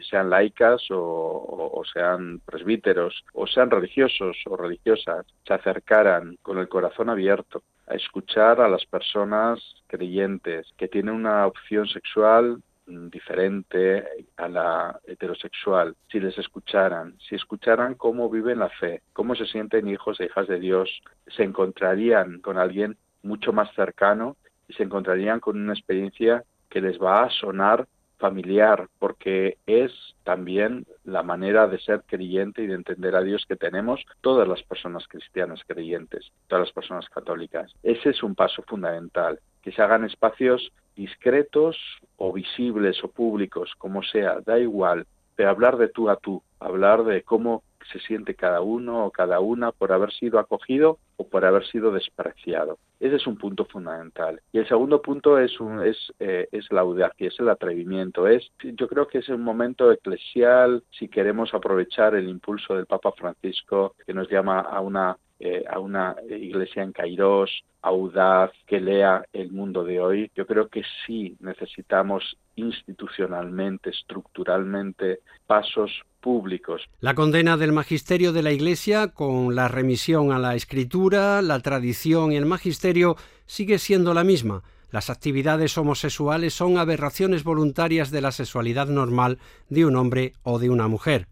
[0.08, 7.08] sean laicas o, sean presbíteros, o sean religiosos o religiosas, se acercaran con el corazón
[7.08, 12.62] abierto a escuchar a las personas creyentes que tienen una opción sexual
[13.10, 14.04] diferente
[14.36, 19.88] a la heterosexual, si les escucharan, si escucharan cómo viven la fe, cómo se sienten
[19.88, 20.88] hijos e hijas de Dios,
[21.28, 24.36] se encontrarían con alguien mucho más cercano
[24.68, 27.86] y se encontrarían con una experiencia que les va a sonar
[28.20, 33.56] familiar, porque es también la manera de ser creyente y de entender a Dios que
[33.56, 37.72] tenemos todas las personas cristianas creyentes, todas las personas católicas.
[37.82, 41.76] Ese es un paso fundamental, que se hagan espacios discretos
[42.16, 47.04] o visibles o públicos, como sea, da igual, pero hablar de tú a tú, hablar
[47.04, 51.44] de cómo se siente cada uno o cada una por haber sido acogido o por
[51.44, 52.78] haber sido despreciado.
[52.98, 54.40] Ese es un punto fundamental.
[54.52, 58.26] Y el segundo punto es, un, es, eh, es la audacia, es el atrevimiento.
[58.26, 63.12] Es, yo creo que es un momento eclesial si queremos aprovechar el impulso del Papa
[63.12, 67.50] Francisco que nos llama a una eh, a una iglesia en Cairós,
[67.82, 70.30] audaz, que lea el mundo de hoy.
[70.34, 76.82] Yo creo que sí necesitamos institucionalmente, estructuralmente, pasos públicos.
[77.00, 82.32] La condena del magisterio de la Iglesia, con la remisión a la escritura, la tradición
[82.32, 84.62] y el magisterio, sigue siendo la misma.
[84.90, 90.68] Las actividades homosexuales son aberraciones voluntarias de la sexualidad normal de un hombre o de
[90.68, 91.28] una mujer.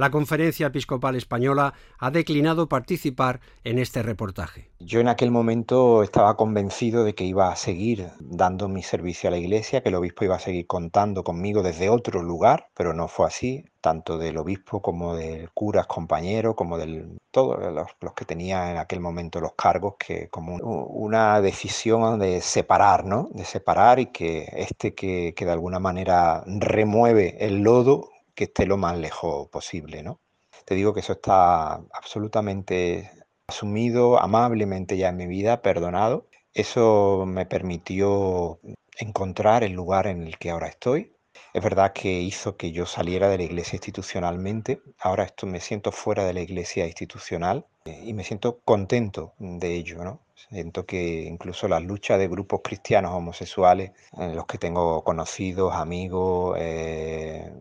[0.00, 4.70] La Conferencia Episcopal Española ha declinado participar en este reportaje.
[4.78, 9.32] Yo en aquel momento estaba convencido de que iba a seguir dando mi servicio a
[9.32, 13.08] la Iglesia, que el obispo iba a seguir contando conmigo desde otro lugar, pero no
[13.08, 18.70] fue así, tanto del obispo como del curas compañero, como de todos los, que tenía
[18.70, 23.28] en aquel momento los cargos, que como una decisión de separar, ¿no?
[23.32, 28.08] De separar y que este que, que de alguna manera remueve el lodo
[28.40, 30.18] que esté lo más lejos posible, ¿no?
[30.64, 33.10] Te digo que eso está absolutamente
[33.46, 36.26] asumido amablemente ya en mi vida, perdonado.
[36.54, 38.58] Eso me permitió
[38.98, 41.12] encontrar el lugar en el que ahora estoy.
[41.52, 44.80] Es verdad que hizo que yo saliera de la iglesia institucionalmente.
[44.98, 49.74] Ahora esto me siento fuera de la iglesia institucional eh, y me siento contento de
[49.74, 50.22] ello, ¿no?
[50.48, 56.56] Siento que incluso las luchas de grupos cristianos homosexuales, en los que tengo conocidos, amigos,
[56.58, 57.52] eh,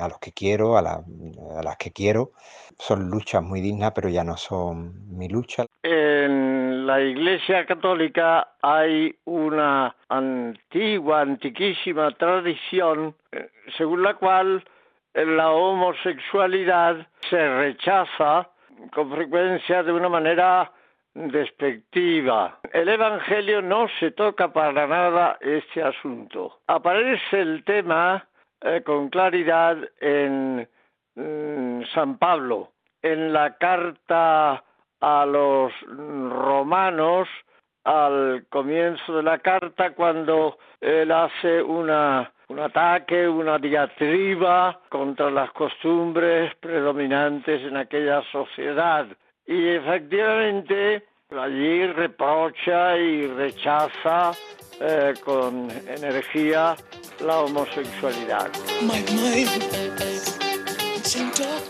[0.00, 2.32] a los que quiero, a, las que quiero,
[2.78, 5.66] son luchas muy dignas, pero ya no son mi lucha.
[5.82, 14.64] En la Iglesia Católica hay una antigua, antiquísima tradición eh, según la cual
[15.14, 18.50] la homosexualidad se rechaza
[18.92, 20.70] con frecuencia de una manera
[21.16, 22.58] despectiva.
[22.72, 26.60] El Evangelio no se toca para nada este asunto.
[26.66, 28.26] Aparece el tema
[28.60, 30.68] eh, con claridad en
[31.14, 34.62] mm, San Pablo, en la carta
[35.00, 37.28] a los romanos,
[37.84, 45.50] al comienzo de la carta, cuando él hace una, un ataque, una diatriba contra las
[45.52, 49.06] costumbres predominantes en aquella sociedad.
[49.46, 54.32] Y efectivamente allí reprocha y rechaza
[54.80, 56.76] eh, con energía
[57.24, 58.50] la homosexualidad.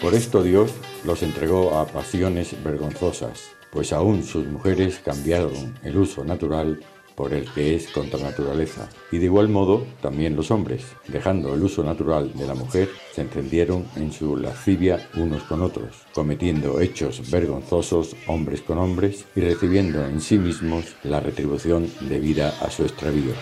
[0.00, 6.24] Por esto Dios los entregó a pasiones vergonzosas, pues aún sus mujeres cambiaron el uso
[6.24, 6.80] natural
[7.16, 8.88] por el que es contra naturaleza.
[9.10, 13.22] Y de igual modo, también los hombres, dejando el uso natural de la mujer, se
[13.22, 20.04] encendieron en su lascivia unos con otros, cometiendo hechos vergonzosos hombres con hombres y recibiendo
[20.04, 23.32] en sí mismos la retribución debida a su extravío.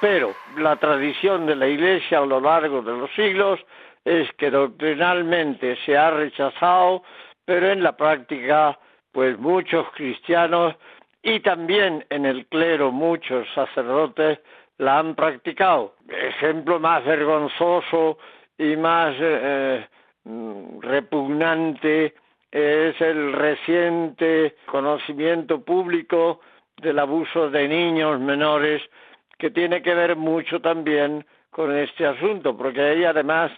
[0.00, 3.58] Pero la tradición de la Iglesia a lo largo de los siglos
[4.04, 7.02] es que doctrinalmente se ha rechazado
[7.48, 8.78] pero en la práctica,
[9.10, 10.74] pues muchos cristianos
[11.22, 14.40] y también en el clero muchos sacerdotes
[14.76, 15.94] la han practicado.
[16.10, 18.18] Ejemplo más vergonzoso
[18.58, 19.82] y más eh,
[20.24, 22.16] mm, repugnante
[22.50, 26.40] es el reciente conocimiento público
[26.82, 28.82] del abuso de niños menores
[29.38, 33.50] que tiene que ver mucho también con este asunto, porque ahí además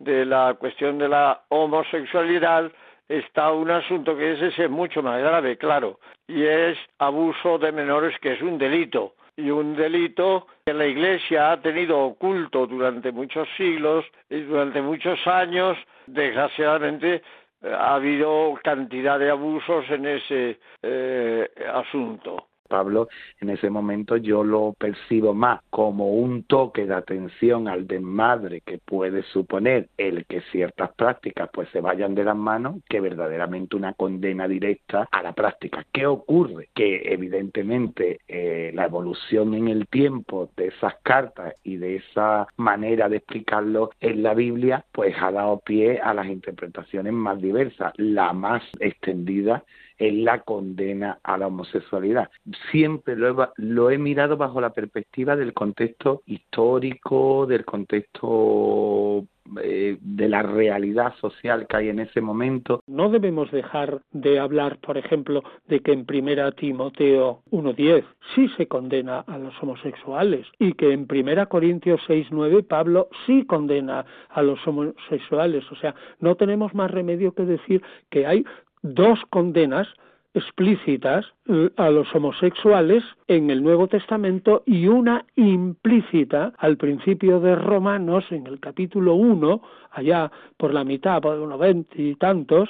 [0.00, 2.72] de la cuestión de la homosexualidad
[3.08, 8.18] está un asunto que ese es mucho más grave, claro, y es abuso de menores,
[8.20, 9.14] que es un delito.
[9.38, 15.26] Y un delito que la Iglesia ha tenido oculto durante muchos siglos y durante muchos
[15.26, 17.22] años, desgraciadamente,
[17.62, 22.46] eh, ha habido cantidad de abusos en ese eh, asunto.
[22.66, 23.08] Pablo,
[23.40, 28.78] en ese momento yo lo percibo más como un toque de atención al desmadre que
[28.78, 33.94] puede suponer el que ciertas prácticas pues se vayan de las manos que verdaderamente una
[33.94, 35.84] condena directa a la práctica.
[35.92, 36.68] ¿Qué ocurre?
[36.74, 43.08] Que evidentemente eh, la evolución en el tiempo de esas cartas y de esa manera
[43.08, 47.92] de explicarlo en la Biblia pues ha dado pie a las interpretaciones más diversas.
[47.96, 49.64] La más extendida
[49.98, 52.30] es la condena a la homosexualidad.
[52.70, 59.26] Siempre lo he, lo he mirado bajo la perspectiva del contexto histórico, del contexto
[59.62, 62.80] eh, de la realidad social que hay en ese momento.
[62.86, 68.66] No debemos dejar de hablar, por ejemplo, de que en primera Timoteo 1.10 sí se
[68.66, 74.58] condena a los homosexuales y que en primera Corintios 6.9 Pablo sí condena a los
[74.66, 75.64] homosexuales.
[75.70, 78.44] O sea, no tenemos más remedio que decir que hay
[78.82, 79.88] dos condenas
[80.36, 87.56] explícitas eh, a los homosexuales en el Nuevo Testamento y una implícita al principio de
[87.56, 89.62] Romanos en el capítulo 1,
[89.92, 92.68] allá por la mitad, por unos veinte y tantos.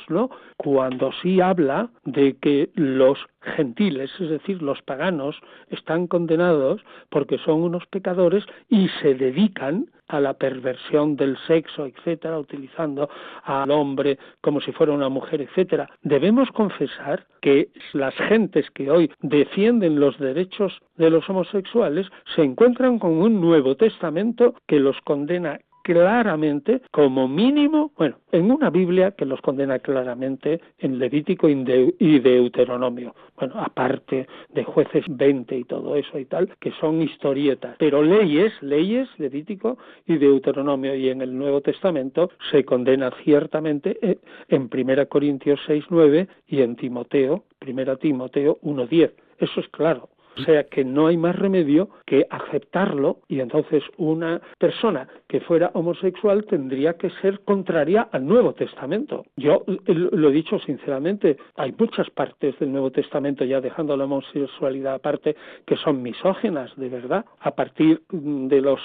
[0.56, 3.18] Cuando sí habla de que los
[3.56, 5.36] gentiles, es decir, los paganos,
[5.70, 12.38] están condenados porque son unos pecadores y se dedican a la perversión del sexo, etcétera,
[12.38, 13.08] utilizando
[13.42, 15.88] al hombre como si fuera una mujer, etcétera.
[16.02, 22.98] Debemos confesar que las gentes que hoy defienden los derechos de los homosexuales se encuentran
[22.98, 29.24] con un Nuevo Testamento que los condena claramente, como mínimo, bueno, en una Biblia que
[29.24, 36.18] los condena claramente en Levítico y Deuteronomio, bueno, aparte de jueces 20 y todo eso
[36.18, 41.60] y tal, que son historietas, pero leyes, leyes, Levítico y Deuteronomio, y en el Nuevo
[41.60, 44.18] Testamento se condena ciertamente eh,
[44.48, 49.12] en 1 Corintios 6, 9 y en Timoteo, 1 Timoteo 1, 10.
[49.38, 50.08] Eso es claro.
[50.38, 55.70] O sea que no hay más remedio que aceptarlo y entonces una persona que fuera
[55.74, 59.24] homosexual tendría que ser contraria al Nuevo Testamento.
[59.36, 64.94] Yo lo he dicho sinceramente, hay muchas partes del Nuevo Testamento, ya dejando la homosexualidad
[64.94, 68.80] aparte, que son misógenas, de verdad, a partir de los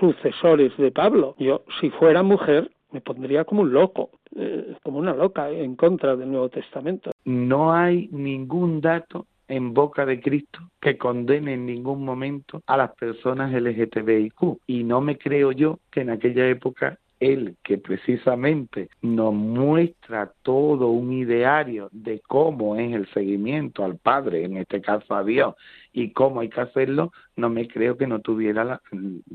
[0.00, 1.34] sucesores de Pablo.
[1.38, 6.16] Yo, si fuera mujer, me pondría como un loco, eh, como una loca en contra
[6.16, 7.10] del Nuevo Testamento.
[7.24, 12.92] No hay ningún dato en boca de Cristo que condene en ningún momento a las
[12.92, 14.58] personas LGTBIQ.
[14.66, 20.88] Y no me creo yo que en aquella época él que precisamente nos muestra todo
[20.88, 25.54] un ideario de cómo es el seguimiento al Padre, en este caso a Dios,
[25.98, 28.80] y cómo hay que hacerlo, no me creo que no tuviera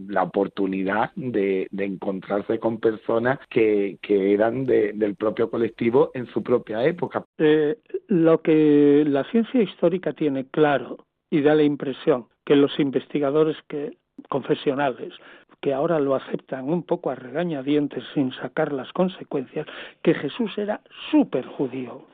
[0.07, 7.25] la, oportunidad de, encontrarse con personas que, eran del propio colectivo en su propia época.
[7.37, 13.57] Eh, lo que la ciencia histórica tiene claro y da la impresión que los investigadores
[13.67, 13.97] que
[14.29, 15.13] confesionales
[15.59, 19.65] que ahora lo aceptan un poco a regañadientes sin sacar las consecuencias,
[20.01, 22.05] que Jesús era súper judío.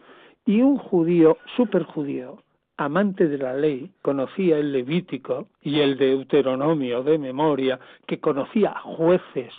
[0.46, 2.44] Y un judío, súper judío,
[2.80, 7.78] amante de la ley, conocía el Levítico y el Deuteronomio de memoria,
[8.08, 9.54] que conocía jueces,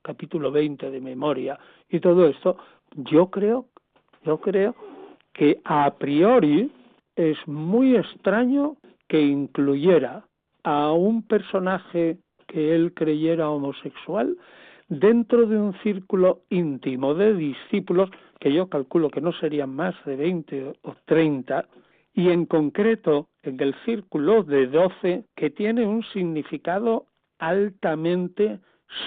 [0.00, 1.58] capítulo 20 de memoria,
[1.90, 2.56] y todo esto,
[2.96, 3.66] yo creo,
[4.24, 4.74] yo creo
[5.34, 6.72] que a priori
[7.14, 10.24] es muy extraño que incluyera
[10.64, 12.16] a un personaje
[12.46, 14.36] que él creyera homosexual
[14.88, 18.10] dentro de un círculo íntimo de discípulos,
[18.40, 21.66] que yo calculo que no serían más de 20 o 30,
[22.14, 27.06] y en concreto en el círculo de 12, que tiene un significado
[27.38, 28.60] altamente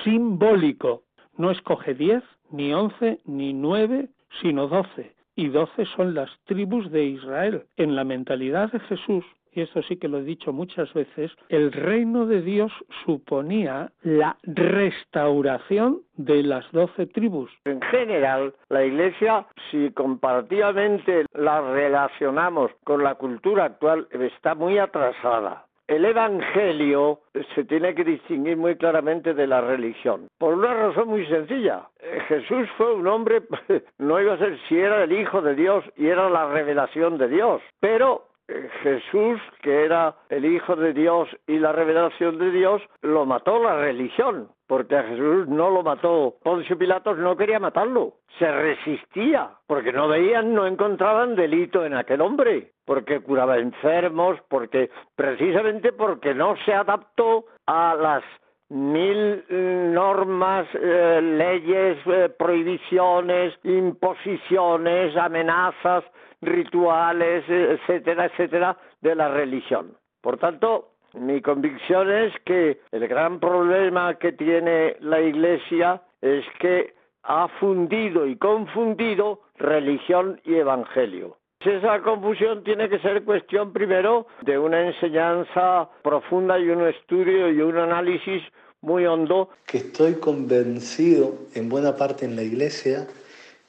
[0.03, 1.03] simbólico.
[1.38, 4.10] No escoge 10, ni 11, ni 9,
[4.41, 5.16] sino 12.
[5.36, 7.66] Y 12 son las tribus de Israel.
[7.78, 9.26] En la mentalidad de Jesús,
[9.56, 12.72] y esto sí que lo he dicho muchas veces, el reino de Dios
[13.06, 17.49] suponía la restauración de las doce tribus.
[17.64, 25.66] En general, la Iglesia, si comparativamente la relacionamos con la cultura actual, está muy atrasada.
[25.88, 27.20] El Evangelio
[27.53, 31.88] se tiene que distinguir muy claramente de la religión, por una razón muy sencilla.
[32.28, 33.43] Jesús fue un hombre,
[33.99, 37.28] no iba a ser si era el Hijo de Dios y era la revelación de
[37.28, 43.26] Dios, pero Jesús, que era el Hijo de Dios y la revelación de Dios, lo
[43.26, 46.36] mató la religión, porque a Jesús no lo mató.
[46.43, 52.22] Poncio Pilatos no quería matarlo, se resistía, porque no veían, no encontraban delito en aquel
[52.22, 58.24] hombre, porque curaba enfermos, porque precisamente porque no se adaptó a las
[58.70, 66.04] mil eh, normas, eh, leyes, eh, prohibiciones, imposiciones, amenazas
[66.46, 69.98] rituales, etcétera, etcétera, de la religión.
[70.22, 76.93] Por tanto, mi convicción es que el gran problema que tiene la Iglesia es que
[77.24, 81.38] ha fundido y confundido religión y evangelio.
[81.60, 87.60] Esa confusión tiene que ser cuestión primero de una enseñanza profunda y un estudio y
[87.60, 88.43] un análisis
[88.82, 89.50] muy hondo.
[89.66, 93.08] Que estoy convencido en buena parte en la iglesia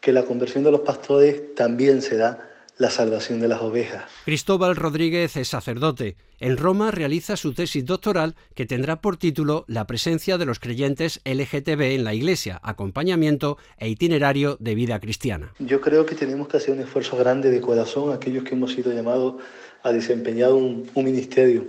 [0.01, 2.39] que la conversión de los pastores también se da
[2.79, 4.05] la salvación de las ovejas.
[4.25, 6.17] Cristóbal Rodríguez es sacerdote.
[6.39, 11.21] En Roma realiza su tesis doctoral que tendrá por título La presencia de los creyentes
[11.25, 15.55] LGTB en la Iglesia, acompañamiento e itinerario de vida cristiana.
[15.59, 18.93] Yo creo que tenemos que hacer un esfuerzo grande de corazón aquellos que hemos sido
[18.93, 19.37] llamados
[19.83, 21.67] a desempeñar un, ministerio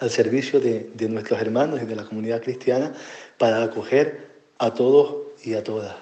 [0.00, 2.92] al servicio de, de nuestros hermanos y de la comunidad cristiana
[3.38, 4.28] para acoger
[4.58, 5.96] a todos y a todas.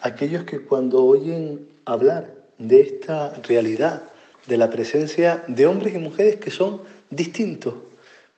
[0.00, 4.02] Aquellos que cuando oyen hablar de esta realidad,
[4.46, 7.74] de la presencia de hombres y mujeres que son distintos,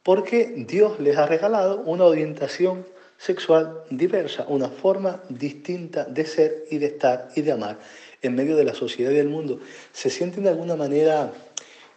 [0.03, 2.87] porque Dios les ha regalado una orientación
[3.19, 7.79] sexual diversa, una forma distinta de ser y de estar y de amar
[8.21, 9.61] en medio de la sociedad y del mundo.
[9.93, 11.33] Se sienten de alguna manera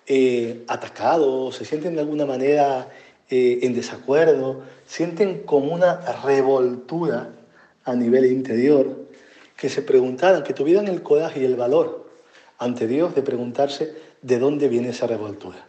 [0.08, 2.90] eh, atacados, se sienten de alguna manera
[3.30, 7.30] eh, en desacuerdo, sienten como una revoltura
[7.84, 9.06] a nivel interior,
[9.56, 12.05] que se preguntaran, que tuvieran el coraje y el valor
[12.58, 15.68] ante Dios de preguntarse de dónde viene esa revoltura.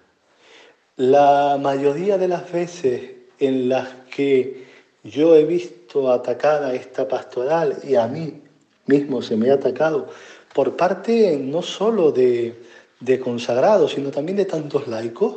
[0.97, 4.67] La mayoría de las veces en las que
[5.05, 8.41] yo he visto atacada esta pastoral y a mí
[8.87, 10.09] mismo se me ha atacado
[10.55, 12.55] por parte no solo de,
[13.01, 15.35] de consagrados, sino también de tantos laicos,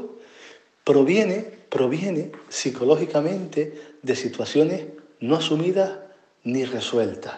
[0.83, 4.85] proviene, proviene psicológicamente de situaciones
[5.19, 5.91] no asumidas
[6.43, 7.35] ni resueltas.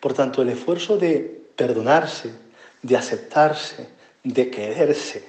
[0.00, 2.30] Por tanto, el esfuerzo de perdonarse,
[2.84, 3.88] de aceptarse,
[4.22, 5.24] de quererse,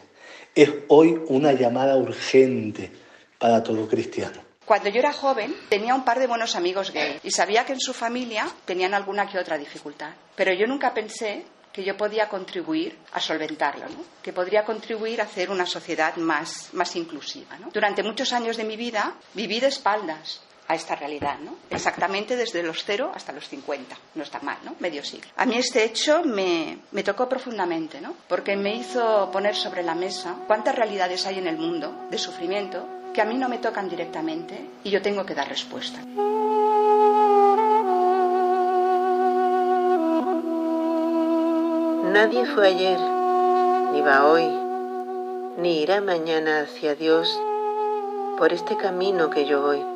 [0.53, 2.91] es hoy una llamada urgente
[3.39, 4.41] para todo cristiano.
[4.65, 7.79] Cuando yo era joven tenía un par de buenos amigos gay y sabía que en
[7.79, 12.97] su familia tenían alguna que otra dificultad, pero yo nunca pensé que yo podía contribuir
[13.13, 13.85] a solventarlo,
[14.21, 17.57] que podría contribuir a hacer una sociedad más, más inclusiva.
[17.73, 21.55] Durante muchos años de mi vida viví de espaldas a esta realidad, ¿no?
[21.69, 23.95] Exactamente desde los cero hasta los 50.
[24.15, 24.75] No está mal, ¿no?
[24.79, 25.29] Medio siglo.
[25.37, 28.15] A mí este hecho me, me tocó profundamente, ¿no?
[28.27, 32.87] Porque me hizo poner sobre la mesa cuántas realidades hay en el mundo de sufrimiento
[33.13, 35.99] que a mí no me tocan directamente y yo tengo que dar respuesta.
[42.11, 42.99] Nadie fue ayer,
[43.91, 44.47] ni va hoy,
[45.57, 47.39] ni irá mañana hacia Dios
[48.37, 49.94] por este camino que yo voy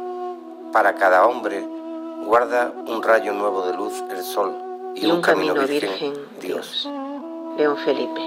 [0.72, 1.66] para cada hombre
[2.26, 4.54] guarda un rayo nuevo de luz el sol
[4.96, 6.90] y, un, camino, virgen, Dios.
[7.58, 8.22] León Felipe.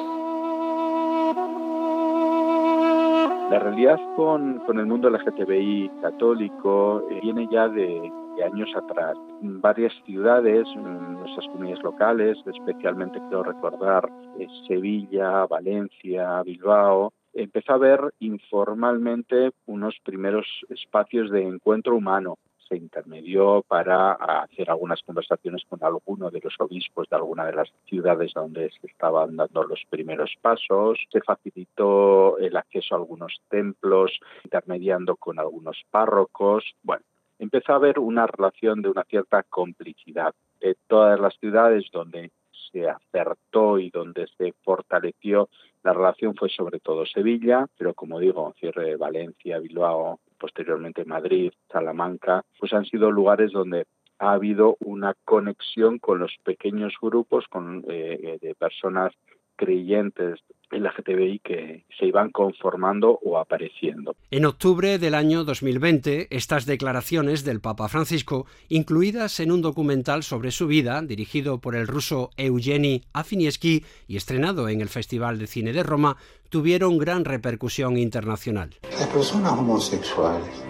[3.50, 8.10] La realidad con, con el mundo LGTBI católico eh, viene ya de,
[8.42, 9.16] años atrás.
[9.42, 17.72] En varias ciudades, en nuestras comunidades locales, especialmente quiero recordar eh, Sevilla, Valencia, Bilbao, empezó
[17.72, 22.38] a haber informalmente unos primeros espacios de encuentro humano.
[22.68, 27.70] Se intermedió para hacer algunas conversaciones con alguno de los obispos de alguna de las
[27.86, 30.98] ciudades donde se estaban dando los primeros pasos.
[31.10, 36.64] Se facilitó el acceso a algunos templos, intermediando con algunos párrocos.
[36.82, 37.04] Bueno,
[37.38, 40.34] empezó a haber una relación de una cierta complicidad.
[40.60, 42.30] De todas las ciudades donde
[42.72, 45.48] se acertó y donde se fortaleció
[45.82, 51.52] la relación fue sobre todo Sevilla, pero como digo, cierre de Valencia, Bilbao, posteriormente Madrid,
[51.70, 53.86] Salamanca, pues han sido lugares donde
[54.18, 59.12] ha habido una conexión con los pequeños grupos con, eh, de personas
[59.56, 60.40] creyentes
[60.72, 64.16] en la GTBI que se iban conformando o apareciendo.
[64.30, 70.50] En octubre del año 2020, estas declaraciones del Papa Francisco, incluidas en un documental sobre
[70.50, 75.72] su vida, dirigido por el ruso Eugeni Afinieski y estrenado en el Festival de Cine
[75.72, 76.16] de Roma,
[76.48, 78.70] tuvieron gran repercusión internacional.
[78.82, 80.64] Las personas homosexuales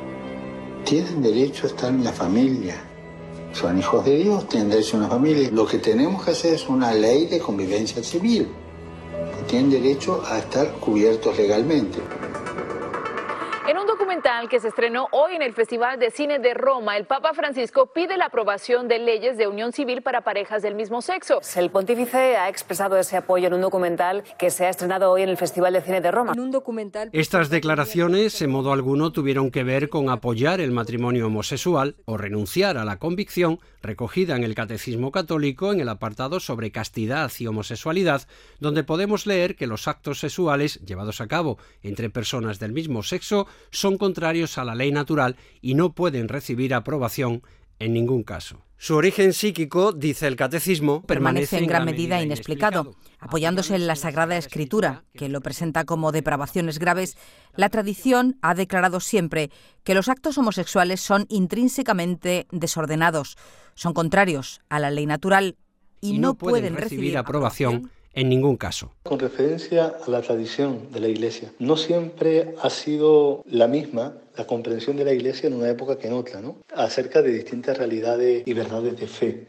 [0.84, 2.76] tienen derecho a estar en la familia.
[3.52, 5.50] Son hijos de Dios, tienen derecho a una familia.
[5.52, 8.48] Lo que tenemos que hacer es una ley de convivencia civil
[9.48, 11.98] tienen derecho a estar cubiertos legalmente.
[13.68, 17.06] En un documental que se estrenó hoy en el Festival de Cine de Roma, el
[17.06, 21.40] Papa Francisco pide la aprobación de leyes de unión civil para parejas del mismo sexo.
[21.54, 25.28] El pontífice ha expresado ese apoyo en un documental que se ha estrenado hoy en
[25.28, 26.34] el Festival de Cine de Roma.
[27.12, 32.76] Estas declaraciones, en modo alguno, tuvieron que ver con apoyar el matrimonio homosexual o renunciar
[32.76, 38.26] a la convicción recogida en el Catecismo Católico en el apartado sobre castidad y homosexualidad,
[38.58, 43.46] donde podemos leer que los actos sexuales llevados a cabo entre personas del mismo sexo
[43.70, 47.42] son contrarios a la ley natural y no pueden recibir aprobación
[47.78, 48.62] en ningún caso.
[48.76, 52.96] Su origen psíquico, dice el catecismo, permanece en gran medida inexplicado.
[53.20, 57.16] Apoyándose en la Sagrada Escritura, que lo presenta como depravaciones graves,
[57.54, 59.50] la tradición ha declarado siempre
[59.84, 63.36] que los actos homosexuales son intrínsecamente desordenados,
[63.74, 65.56] son contrarios a la ley natural
[66.00, 68.92] y, no, pueden, recibir aprobación en ningún caso.
[69.02, 74.46] Con referencia a la tradición de la Iglesia, no siempre ha sido la misma la
[74.46, 76.56] comprensión de la Iglesia en una época que en otra, ¿no?
[76.74, 79.46] acerca de distintas realidades y verdades de fe.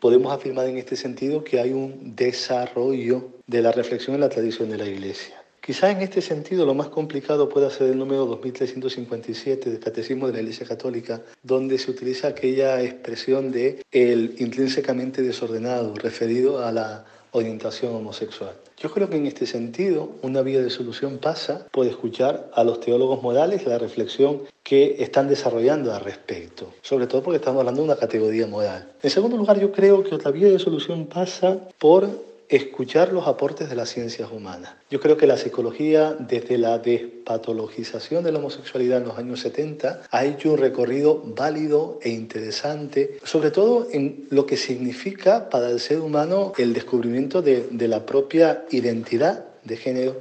[0.00, 4.68] Podemos afirmar en este sentido que hay un desarrollo de la reflexión en la tradición
[4.68, 5.42] de la Iglesia.
[5.66, 10.34] Quizá en este sentido lo más complicado pueda ser el número 2357 del Catecismo de
[10.34, 17.04] la Iglesia Católica, donde se utiliza aquella expresión de el intrínsecamente desordenado, referido a la
[17.32, 18.52] orientación homosexual.
[18.78, 22.80] Yo creo que en este sentido una vía de solución pasa por escuchar a los
[22.80, 27.88] teólogos morales la reflexión que están desarrollando al respecto, sobre todo porque estamos hablando de
[27.88, 28.92] una categoría moral.
[29.02, 32.08] En segundo lugar, yo creo que otra vía de solución pasa por
[32.48, 34.74] escuchar los aportes de las ciencias humanas.
[34.90, 40.02] Yo creo que la psicología, desde la despatologización de la homosexualidad en los años 70,
[40.10, 45.80] ha hecho un recorrido válido e interesante, sobre todo en lo que significa para el
[45.80, 50.20] ser humano el descubrimiento de, de la propia identidad de género,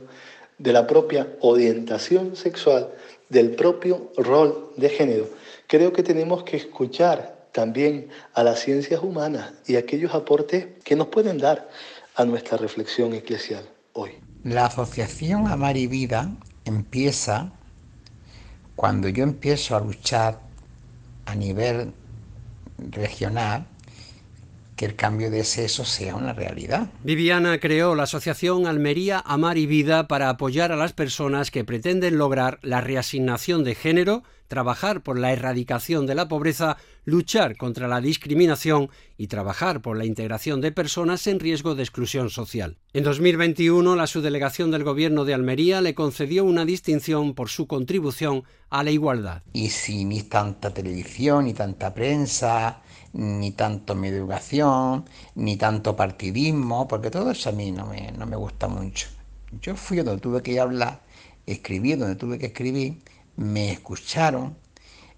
[0.57, 2.89] de la propia orientación sexual,
[3.29, 5.29] del propio rol de género.
[5.67, 11.07] Creo que tenemos que escuchar también a las ciencias humanas y aquellos aportes que nos
[11.07, 11.69] pueden dar
[12.15, 14.11] a nuestra reflexión eclesial hoy.
[14.43, 16.31] La asociación Amar y Vida
[16.63, 17.51] empieza
[18.75, 20.41] cuando yo empiezo a luchar
[21.25, 21.93] a nivel
[22.77, 23.67] regional
[24.75, 26.89] que el cambio de sexo sea una realidad.
[27.03, 32.17] Viviana creó la asociación Almería Amar y Vida para apoyar a las personas que pretenden
[32.17, 38.01] lograr la reasignación de género trabajar por la erradicación de la pobreza, luchar contra la
[38.01, 42.77] discriminación y trabajar por la integración de personas en riesgo de exclusión social.
[42.93, 48.43] En 2021, la subdelegación del Gobierno de Almería le concedió una distinción por su contribución
[48.69, 49.43] a la igualdad.
[49.53, 52.81] Y si ni tanta televisión, ni tanta prensa,
[53.15, 55.05] ni tanto mi educación,
[55.35, 59.07] ni tanto partidismo, porque todo eso a mí no me, no me gusta mucho.
[59.61, 60.99] Yo fui donde tuve que hablar,
[61.45, 63.01] escribí donde tuve que escribir,
[63.37, 64.57] me escucharon.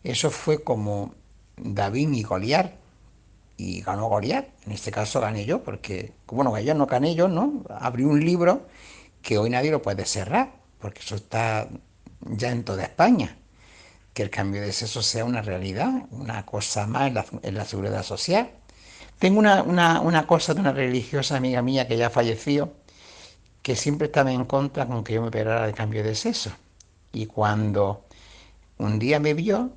[0.04, 1.16] Eso fue como
[1.58, 2.76] David y Goliat.
[3.58, 4.48] Y ganó Goliat.
[4.68, 7.64] En este caso gané yo, porque, bueno, yo no gané yo, ¿no?
[7.68, 8.68] Abrí un libro
[9.24, 11.68] que hoy nadie lo puede cerrar, porque eso está
[12.22, 13.38] ya en toda España.
[14.18, 17.11] Que el cambio de sexo sea una realidad, una cosa más
[17.43, 18.49] en la, seguridad social.
[19.20, 22.74] Tengo una, una, cosa de una religiosa amiga mía que ya falleció,
[23.61, 26.49] que siempre estaba en contra con que yo me operara de cambio de sexo.
[27.13, 28.05] Y cuando
[28.80, 29.70] un día me vio,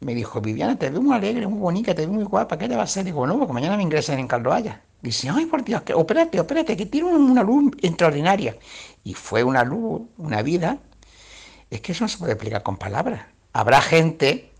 [0.00, 2.74] me dijo, Viviana, te veo muy alegre, muy bonita, te veo muy guapa, ¿qué te
[2.74, 3.04] va a hacer?
[3.04, 4.82] Digo, no, porque mañana me ingresan en Caldoaya.
[5.00, 8.56] Dice, ay, por Dios, que, opérate, opérate, que tiene una luz extraordinaria.
[9.04, 10.78] Y fue una luz, una vida.
[11.70, 13.26] Es que eso no se puede explicar con palabras.
[13.52, 14.50] Habrá gente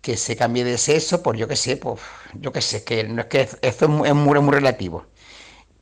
[0.00, 2.00] que se cambie de sexo por yo qué sé, pues
[2.34, 5.06] yo qué sé, que no es que eso es muy, es muy relativo.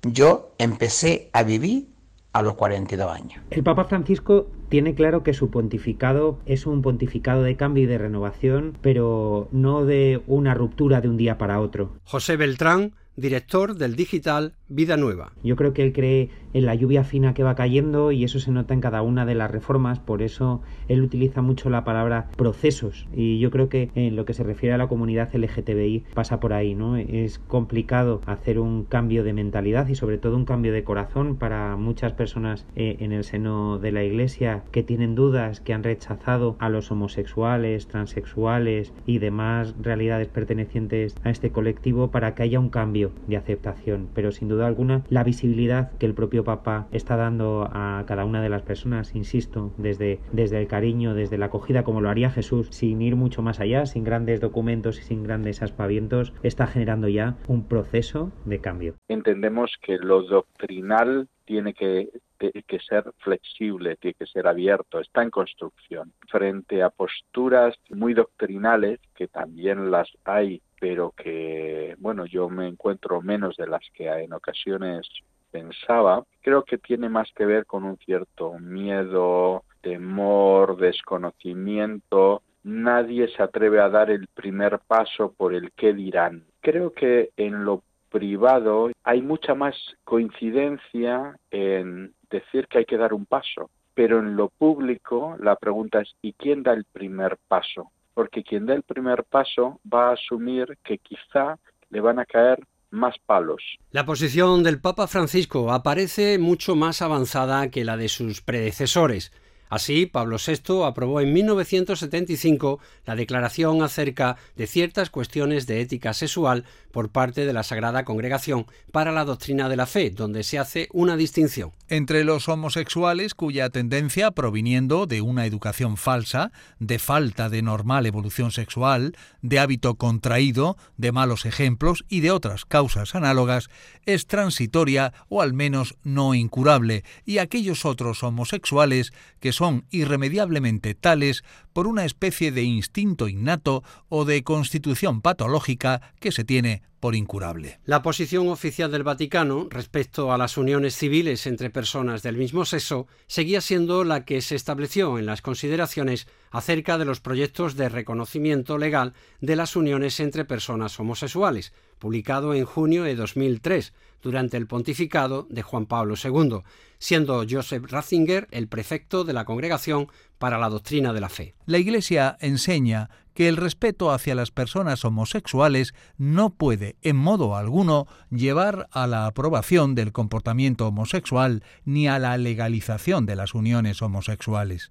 [0.02, 1.88] Yo empecé a vivir
[2.32, 3.42] a los 42 años.
[3.50, 7.98] El Papa Francisco tiene claro que su pontificado es un pontificado de cambio y de
[7.98, 11.96] renovación, pero no de una ruptura de un día para otro.
[12.04, 15.32] José Beltrán, director del digital Vida Nueva.
[15.42, 18.50] Yo creo que él cree en la lluvia fina que va cayendo y eso se
[18.50, 23.06] nota en cada una de las reformas, por eso él utiliza mucho la palabra procesos
[23.14, 26.52] y yo creo que en lo que se refiere a la comunidad LGTBI pasa por
[26.52, 26.96] ahí, ¿no?
[26.96, 31.76] Es complicado hacer un cambio de mentalidad y sobre todo un cambio de corazón para
[31.76, 36.56] muchas personas eh, en el seno de la iglesia que tienen dudas, que han rechazado
[36.58, 42.70] a los homosexuales, transexuales y demás realidades pertenecientes a este colectivo para que haya un
[42.70, 47.68] cambio de aceptación, pero sin duda alguna la visibilidad que el propio Papa está dando
[47.72, 52.00] a cada una de las personas, insisto, desde, desde el cariño, desde la acogida, como
[52.00, 56.32] lo haría Jesús, sin ir mucho más allá, sin grandes documentos y sin grandes aspavientos,
[56.42, 58.94] está generando ya un proceso de cambio.
[59.08, 62.08] Entendemos que lo doctrinal tiene que,
[62.38, 66.12] que, ser flexible, tiene que ser abierto, está en construcción.
[66.28, 73.22] Frente a posturas muy doctrinales, que también las hay, pero que, bueno, yo me encuentro
[73.22, 75.08] menos de las que en ocasiones
[75.52, 82.42] pensaba, creo que tiene más que ver con un cierto miedo, temor, desconocimiento.
[82.64, 86.46] Nadie se atreve a dar el primer paso por el qué dirán.
[86.60, 93.14] Creo que en lo privado hay mucha más coincidencia en decir que hay que dar
[93.14, 97.92] un paso, pero en lo público la pregunta es ¿y quién da el primer paso?
[98.14, 101.58] Porque quien da el primer paso va a asumir que quizá
[101.90, 102.58] le van a caer
[102.90, 103.62] más palos.
[103.90, 109.32] La posición del Papa Francisco aparece mucho más avanzada que la de sus predecesores.
[109.72, 116.66] Así, Pablo VI aprobó en 1975 la declaración acerca de ciertas cuestiones de ética sexual
[116.92, 120.88] por parte de la Sagrada Congregación para la Doctrina de la Fe, donde se hace
[120.92, 121.72] una distinción.
[121.88, 128.52] Entre los homosexuales cuya tendencia proviniendo de una educación falsa, de falta de normal evolución
[128.52, 133.68] sexual, de hábito contraído, de malos ejemplos y de otras causas análogas,
[134.06, 141.44] es transitoria o al menos no incurable, y aquellos otros homosexuales que son irremediablemente tales
[141.72, 147.80] por una especie de instinto innato o de constitución patológica que se tiene por incurable.
[147.84, 153.08] La posición oficial del Vaticano respecto a las uniones civiles entre personas del mismo sexo
[153.26, 158.78] seguía siendo la que se estableció en las consideraciones acerca de los proyectos de reconocimiento
[158.78, 161.72] legal de las uniones entre personas homosexuales,
[162.02, 163.92] publicado en junio de 2003,
[164.22, 166.62] durante el pontificado de Juan Pablo II,
[166.98, 171.54] siendo Joseph Ratzinger el prefecto de la Congregación para la Doctrina de la Fe.
[171.64, 178.08] La Iglesia enseña que el respeto hacia las personas homosexuales no puede, en modo alguno,
[178.30, 184.90] llevar a la aprobación del comportamiento homosexual ni a la legalización de las uniones homosexuales.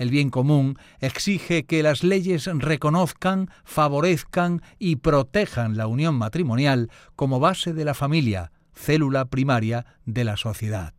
[0.00, 7.38] El bien común exige que las leyes reconozcan, favorezcan y protejan la unión matrimonial como
[7.38, 10.94] base de la familia, célula primaria de la sociedad.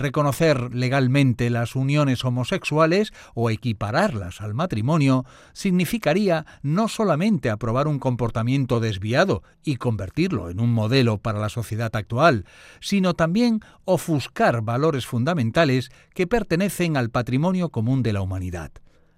[0.00, 8.80] Reconocer legalmente las uniones homosexuales o equipararlas al matrimonio significaría no solamente aprobar un comportamiento
[8.80, 12.46] desviado y convertirlo en un modelo para la sociedad actual,
[12.80, 18.70] sino también ofuscar valores fundamentales que pertenecen al patrimonio común de la humanidad.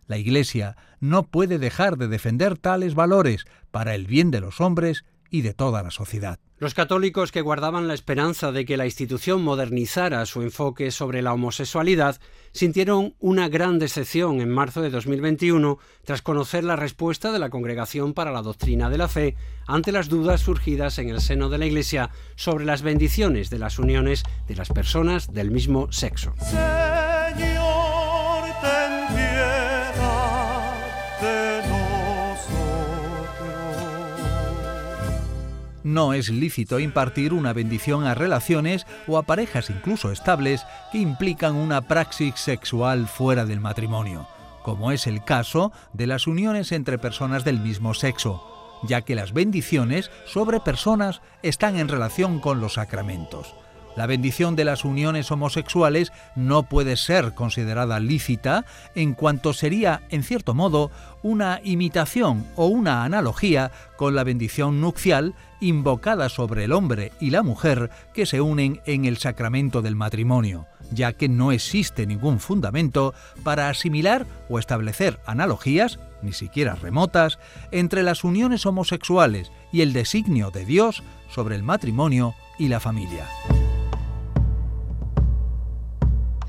[0.09, 5.05] La Iglesia no puede dejar de defender tales valores para el bien de los hombres
[5.33, 6.39] y de toda la sociedad.
[6.59, 11.33] Los católicos que guardaban la esperanza de que la institución modernizara su enfoque sobre la
[11.33, 12.21] homosexualidad
[12.53, 18.13] sintieron una gran decepción en marzo de 2021 tras conocer la respuesta de la Congregación
[18.13, 19.35] para la Doctrina de la Fe
[19.67, 23.79] ante las dudas surgidas en el seno de la Iglesia sobre las bendiciones de las
[23.79, 26.35] uniones de las personas del mismo sexo.
[35.85, 41.57] No es lícito impartir una bendición a relaciones o a parejas incluso estables que implican
[41.57, 44.29] una praxis sexual fuera del matrimonio,
[44.63, 49.33] como es el caso de las uniones entre personas del mismo sexo, ya que las
[49.33, 53.55] bendiciones sobre personas están en relación con los sacramentos.
[53.95, 58.65] La bendición de las uniones homosexuales no puede ser considerada lícita
[58.95, 60.91] en cuanto sería, en cierto modo,
[61.23, 67.43] una imitación o una analogía con la bendición nupcial invocada sobre el hombre y la
[67.43, 73.15] mujer que se unen en el sacramento del matrimonio, ya que no existe ningún fundamento
[73.43, 77.39] para asimilar o establecer analogías, ni siquiera remotas,
[77.71, 83.27] entre las uniones homosexuales y el designio de Dios sobre el matrimonio y la familia.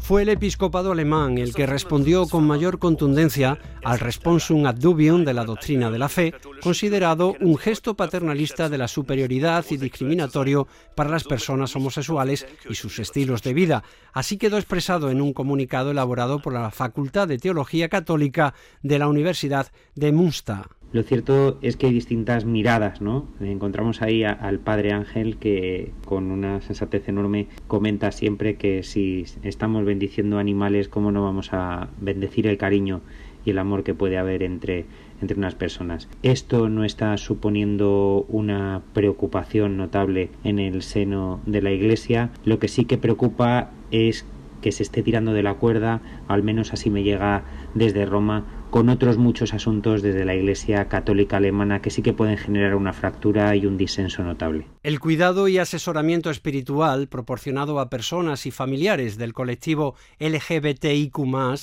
[0.04, 5.34] Fue el episcopado alemán el que respondió con mayor contundencia al responsum ad dubium de
[5.34, 11.10] la doctrina de la fe, considerado un gesto paternalista de la superioridad y discriminatorio para
[11.10, 13.84] las personas homosexuales y sus estilos de vida.
[14.12, 19.08] Así quedó expresado en un comunicado elaborado por la Facultad de Teología Católica de la
[19.08, 20.83] Universidad de Münster.
[20.94, 23.26] Lo cierto es que hay distintas miradas, ¿no?
[23.42, 29.86] Encontramos ahí al padre Ángel que con una sensatez enorme comenta siempre que si estamos
[29.86, 33.02] bendiciendo animales, ¿cómo no vamos a bendecir el cariño
[33.44, 34.86] y el amor que puede haber entre,
[35.20, 36.08] entre unas personas?
[36.22, 42.30] Esto no está suponiendo una preocupación notable en el seno de la Iglesia.
[42.46, 44.28] Lo que sí que preocupa es
[44.62, 48.90] que se esté tirando de la cuerda, al menos así me llega desde Roma, con
[48.90, 53.56] otros muchos asuntos desde la Iglesia Católica Alemana que sí que pueden generar una fractura
[53.56, 54.66] y un disenso notable.
[54.82, 61.14] El cuidado y asesoramiento espiritual proporcionado a personas y familiares del colectivo LGBTIQ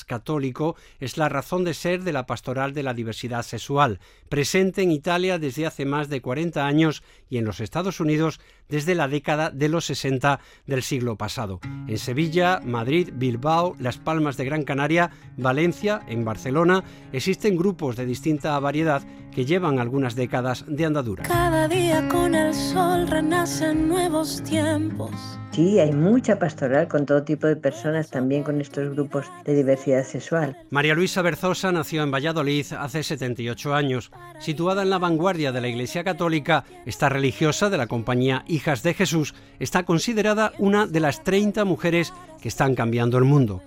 [0.06, 3.98] católico es la razón de ser de la Pastoral de la Diversidad Sexual,
[4.28, 8.38] presente en Italia desde hace más de 40 años y en los Estados Unidos
[8.70, 11.60] desde la década de los 60 del siglo pasado.
[11.86, 18.06] En Sevilla, Madrid, Bilbao, Las Palmas de Gran Canaria, Valencia, en Barcelona, existen grupos de
[18.06, 19.02] distinta variedad
[19.34, 21.22] que llevan algunas décadas de andadura.
[21.24, 25.10] Cada día con el sol renacen nuevos tiempos.
[25.52, 30.04] Sí, hay mucha pastoral con todo tipo de personas, también con estos grupos de diversidad
[30.04, 30.56] sexual.
[30.70, 34.12] María Luisa Berzosa nació en Valladolid hace 78 años.
[34.38, 38.94] Situada en la vanguardia de la Iglesia Católica, esta religiosa de la compañía Hijas de
[38.94, 43.60] Jesús está considerada una de las 30 mujeres que están cambiando el mundo.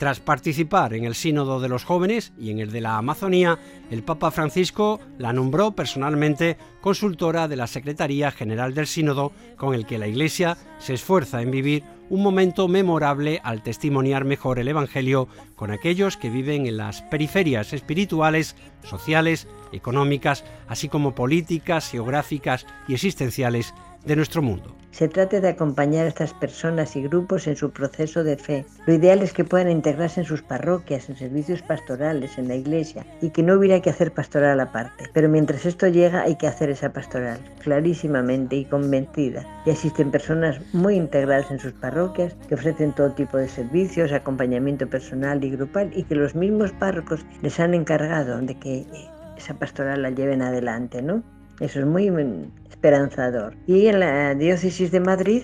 [0.00, 3.58] Tras participar en el Sínodo de los Jóvenes y en el de la Amazonía,
[3.90, 9.84] el Papa Francisco la nombró personalmente consultora de la Secretaría General del Sínodo, con el
[9.84, 15.28] que la Iglesia se esfuerza en vivir un momento memorable al testimoniar mejor el Evangelio
[15.54, 22.94] con aquellos que viven en las periferias espirituales, sociales, económicas, así como políticas, geográficas y
[22.94, 23.74] existenciales
[24.04, 24.74] de nuestro mundo.
[24.92, 28.66] Se trata de acompañar a estas personas y grupos en su proceso de fe.
[28.86, 33.06] Lo ideal es que puedan integrarse en sus parroquias, en servicios pastorales, en la iglesia,
[33.22, 35.08] y que no hubiera que hacer pastoral aparte.
[35.12, 39.46] Pero mientras esto llega hay que hacer esa pastoral, clarísimamente y convencida.
[39.64, 44.88] Y existen personas muy integradas en sus parroquias que ofrecen todo tipo de servicios, acompañamiento
[44.88, 48.86] personal y grupal, y que los mismos párrocos les han encargado de que
[49.36, 51.22] esa pastoral la lleven adelante, ¿no?
[51.60, 52.06] Eso es muy
[52.80, 53.54] esperanzador.
[53.66, 55.42] Y en la diócesis de Madrid,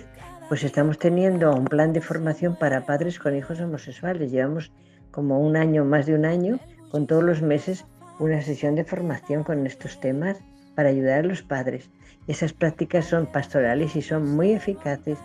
[0.49, 4.31] pues estamos teniendo un plan de formación para padres con hijos homosexuales.
[4.31, 4.71] Llevamos
[5.11, 6.59] como un año, más de un año,
[6.89, 7.85] con todos los meses
[8.17, 10.37] una sesión de formación con estos temas
[10.73, 11.91] para ayudar a los padres.
[12.27, 15.19] Esas prácticas son pastorales y son muy eficaces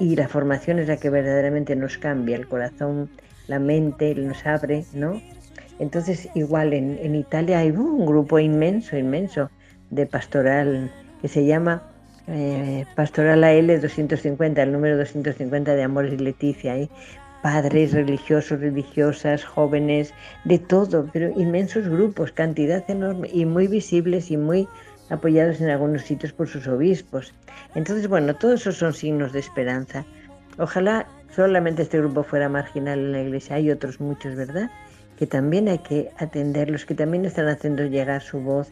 [0.00, 3.10] y la formación es la que verdaderamente nos cambia el corazón,
[3.46, 5.20] la mente, nos abre, ¿no?
[5.78, 9.50] Entonces, igual en, en Italia hay un grupo inmenso, inmenso
[9.90, 10.90] de pastoral
[11.20, 11.82] que se llama
[12.26, 16.74] eh, Pastoral AL 250, el número 250 de Amores y Leticia.
[16.74, 16.90] Hay
[17.42, 20.12] padres religiosos, religiosas, jóvenes,
[20.44, 24.68] de todo, pero inmensos grupos, cantidad enorme y muy visibles y muy
[25.10, 27.32] apoyados en algunos sitios por sus obispos.
[27.74, 30.04] Entonces, bueno, todos esos son signos de esperanza.
[30.58, 34.70] Ojalá solamente este grupo fuera marginal en la iglesia, hay otros muchos, ¿verdad?
[35.16, 38.70] Que también hay que atenderlos, que también están haciendo llegar su voz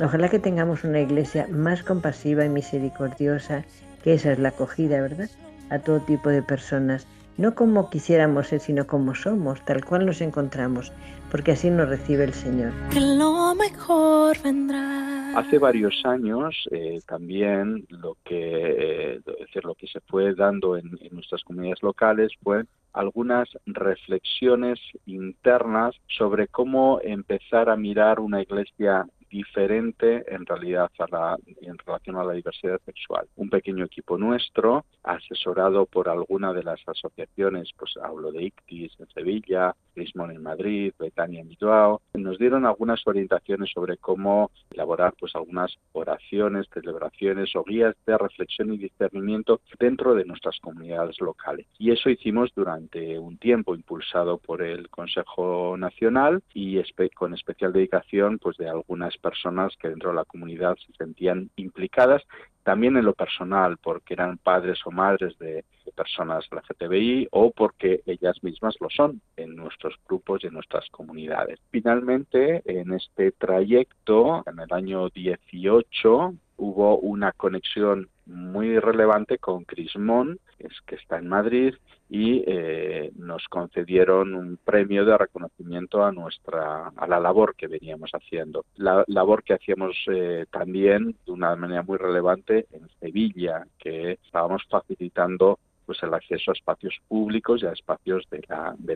[0.00, 3.64] Ojalá que tengamos una iglesia más compasiva y misericordiosa,
[4.04, 5.28] que esa es la acogida, ¿verdad?
[5.70, 10.20] A todo tipo de personas, no como quisiéramos ser, sino como somos, tal cual nos
[10.20, 10.92] encontramos,
[11.32, 12.72] porque así nos recibe el Señor.
[12.92, 15.36] Que lo mejor vendrá.
[15.36, 20.96] Hace varios años eh, también lo que, eh, decir, lo que se fue dando en,
[21.00, 29.04] en nuestras comunidades locales fue algunas reflexiones internas sobre cómo empezar a mirar una iglesia
[29.30, 33.26] diferente en realidad a la, en relación a la diversidad sexual.
[33.36, 39.08] Un pequeño equipo nuestro, asesorado por alguna de las asociaciones, pues hablo de ICTIS en
[39.10, 45.76] Sevilla, En Madrid, Betania en Bilbao, nos dieron algunas orientaciones sobre cómo elaborar pues algunas
[45.92, 51.66] oraciones, celebraciones o guías de reflexión y discernimiento dentro de nuestras comunidades locales.
[51.78, 56.78] Y eso hicimos durante un tiempo, impulsado por el Consejo Nacional y
[57.14, 62.22] con especial dedicación pues de algunas personas que dentro de la comunidad se sentían implicadas,
[62.62, 65.64] también en lo personal, porque eran padres o madres de
[65.98, 71.58] personas LGTBI o porque ellas mismas lo son en nuestros grupos y en nuestras comunidades.
[71.72, 80.38] Finalmente, en este trayecto, en el año 18, hubo una conexión muy relevante con Crismón,
[80.86, 81.74] que está en Madrid,
[82.10, 88.10] y eh, nos concedieron un premio de reconocimiento a nuestra a la labor que veníamos
[88.12, 94.12] haciendo la labor que hacíamos eh, también de una manera muy relevante en Sevilla que
[94.24, 95.58] estábamos facilitando
[95.88, 98.44] pues el acceso a espacios públicos y a espacios de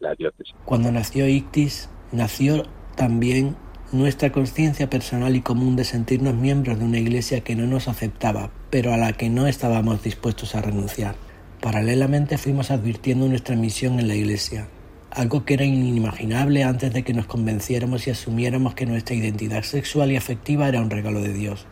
[0.02, 0.54] la, diócesis.
[0.66, 2.64] Cuando nació Ictis, nació
[2.96, 3.56] también
[3.92, 8.50] nuestra conciencia personal y común de sentirnos miembros de una iglesia que no nos aceptaba,
[8.68, 11.14] pero a la que no estábamos dispuestos a renunciar.
[11.62, 14.68] Paralelamente fuimos advirtiendo nuestra misión en la iglesia,
[15.10, 20.12] algo que era inimaginable antes de que nos convenciéramos y asumiéramos que nuestra identidad sexual
[20.12, 21.66] y afectiva era un regalo de Dios.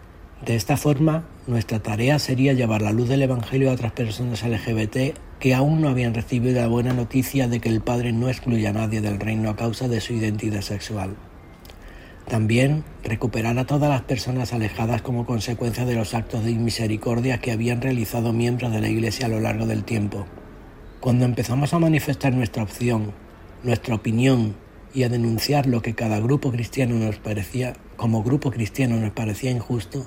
[0.44, 5.14] De esta forma, nuestra tarea sería llevar la luz del Evangelio a otras personas LGBT
[5.38, 8.72] que aún no habían recibido la buena noticia de que el Padre no excluye a
[8.72, 11.14] nadie del reino a causa de su identidad sexual.
[12.26, 17.52] También recuperar a todas las personas alejadas como consecuencia de los actos de misericordia que
[17.52, 20.24] habían realizado miembros de la Iglesia a lo largo del tiempo.
[21.00, 23.12] Cuando empezamos a manifestar nuestra opción,
[23.62, 24.54] nuestra opinión
[24.94, 29.50] y a denunciar lo que cada grupo cristiano nos parecía, como grupo cristiano nos parecía
[29.50, 30.06] injusto,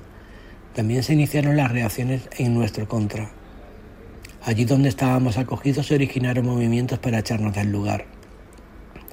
[0.76, 3.32] también se iniciaron las reacciones en nuestro contra.
[4.44, 8.06] Allí donde estábamos acogidos se originaron movimientos para echarnos del lugar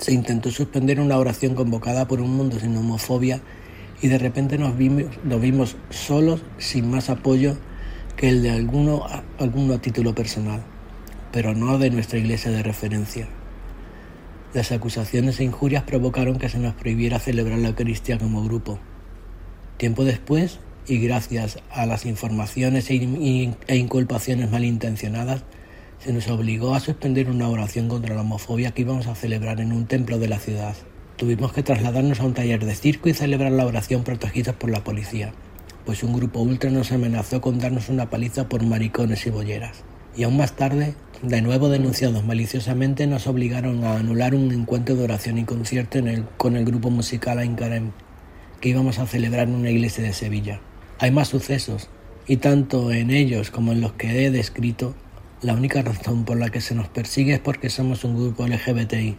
[0.01, 3.41] se intentó suspender una oración convocada por un mundo sin homofobia
[4.01, 7.57] y de repente nos vimos, solos sin más apoyo
[8.17, 9.05] que el de alguno,
[9.39, 10.63] alguno a título personal,
[11.33, 13.29] pero no de nuestra iglesia de referencia.
[14.55, 18.79] Las acusaciones e injurias provocaron que se nos prohibiera celebrar la Eucaristía como grupo.
[19.77, 20.61] Tiempo después,
[20.91, 25.45] y gracias a las informaciones e, e inculpaciones malintencionadas,
[26.01, 29.73] se nos obligó a suspender una oración contra la homofobia que íbamos a celebrar en
[29.73, 30.75] un templo de la ciudad.
[31.17, 34.83] Tuvimos que trasladarnos a un taller de circo y celebrar la oración protegidos por la
[34.83, 35.33] policía,
[35.87, 39.85] pues un grupo ultra nos amenazó con darnos una paliza por maricones y bolleras.
[40.17, 45.05] Y aún más tarde, de nuevo denunciados maliciosamente, nos obligaron a anular un encuentro de
[45.05, 46.01] oración y concierto
[46.37, 47.93] con el grupo musical Aincarem,
[48.61, 50.61] que íbamos a celebrar en una iglesia de Sevilla.
[51.03, 51.89] Hay más sucesos,
[52.27, 54.95] y tanto en ellos como en los que he descrito,
[55.41, 59.17] la única razón por la que se nos persigue es porque somos un grupo LGBTI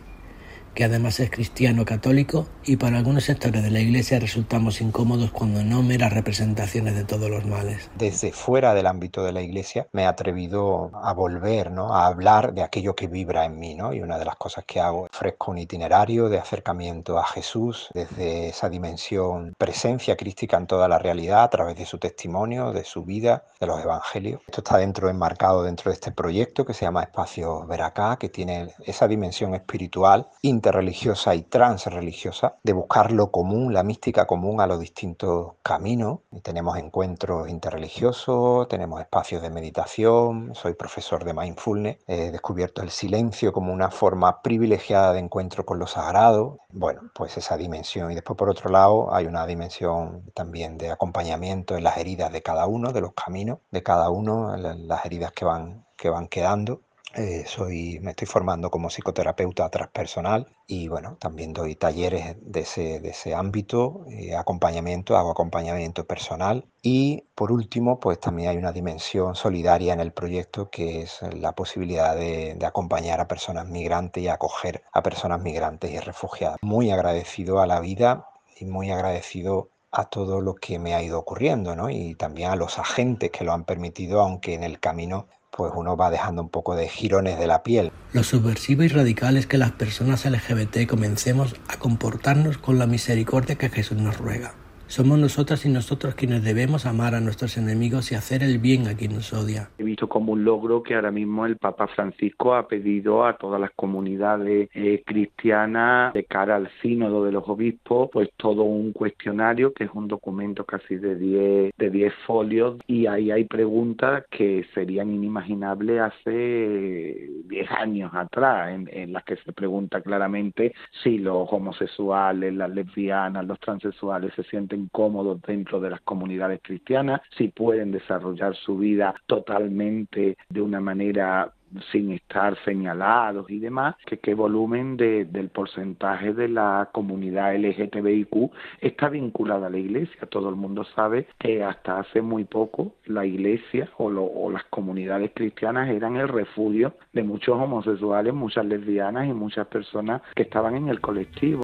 [0.73, 5.63] que además es cristiano católico y para algunos sectores de la Iglesia resultamos incómodos cuando
[5.63, 7.89] no meras representaciones de todos los males.
[7.97, 11.95] Desde fuera del ámbito de la Iglesia me he atrevido a volver, ¿no?
[11.95, 13.93] a hablar de aquello que vibra en mí, ¿no?
[13.93, 18.49] y una de las cosas que hago ofrezco un itinerario de acercamiento a Jesús desde
[18.49, 23.03] esa dimensión presencia crística en toda la realidad a través de su testimonio, de su
[23.03, 24.41] vida, de los evangelios.
[24.47, 28.73] Esto está dentro enmarcado dentro de este proyecto que se llama Espacio Veracá, que tiene
[28.85, 30.27] esa dimensión espiritual
[30.61, 36.19] interreligiosa y transreligiosa, de buscar lo común, la mística común a los distintos caminos.
[36.31, 42.91] Y tenemos encuentros interreligiosos, tenemos espacios de meditación, soy profesor de mindfulness, he descubierto el
[42.91, 46.59] silencio como una forma privilegiada de encuentro con lo sagrado.
[46.69, 48.11] Bueno, pues esa dimensión.
[48.11, 52.43] Y después por otro lado hay una dimensión también de acompañamiento en las heridas de
[52.43, 56.81] cada uno, de los caminos de cada uno, las heridas que van, que van quedando
[57.15, 62.99] eh, soy, me estoy formando como psicoterapeuta transpersonal y bueno, también doy talleres de ese,
[62.99, 68.71] de ese ámbito, eh, acompañamiento, hago acompañamiento personal y por último, pues también hay una
[68.71, 74.23] dimensión solidaria en el proyecto que es la posibilidad de, de acompañar a personas migrantes
[74.23, 76.57] y acoger a personas migrantes y refugiadas.
[76.61, 81.19] Muy agradecido a la vida y muy agradecido a todo lo que me ha ido
[81.19, 81.89] ocurriendo, ¿no?
[81.89, 85.97] Y también a los agentes que lo han permitido, aunque en el camino pues uno
[85.97, 87.91] va dejando un poco de girones de la piel.
[88.13, 93.55] Lo subversivo y radical es que las personas LGBT comencemos a comportarnos con la misericordia
[93.57, 94.53] que Jesús nos ruega.
[94.91, 98.97] Somos nosotras y nosotros quienes debemos amar a nuestros enemigos y hacer el bien a
[98.97, 99.69] quien nos odia.
[99.77, 103.61] He visto como un logro que ahora mismo el Papa Francisco ha pedido a todas
[103.61, 109.71] las comunidades eh, cristianas de cara al sínodo de los obispos, pues todo un cuestionario
[109.71, 114.65] que es un documento casi de 10 de 10 folios y ahí hay preguntas que
[114.73, 121.47] serían inimaginables hace 10 años atrás, en, en las que se pregunta claramente si los
[121.49, 127.91] homosexuales, las lesbianas, los transexuales se sienten cómodos dentro de las comunidades cristianas, si pueden
[127.91, 131.53] desarrollar su vida totalmente de una manera
[131.91, 138.51] sin estar señalados y demás, que qué volumen de, del porcentaje de la comunidad LGTBIQ
[138.81, 140.27] está vinculada a la iglesia.
[140.29, 144.65] Todo el mundo sabe que hasta hace muy poco la iglesia o, lo, o las
[144.65, 150.75] comunidades cristianas eran el refugio de muchos homosexuales, muchas lesbianas y muchas personas que estaban
[150.75, 151.61] en el colectivo.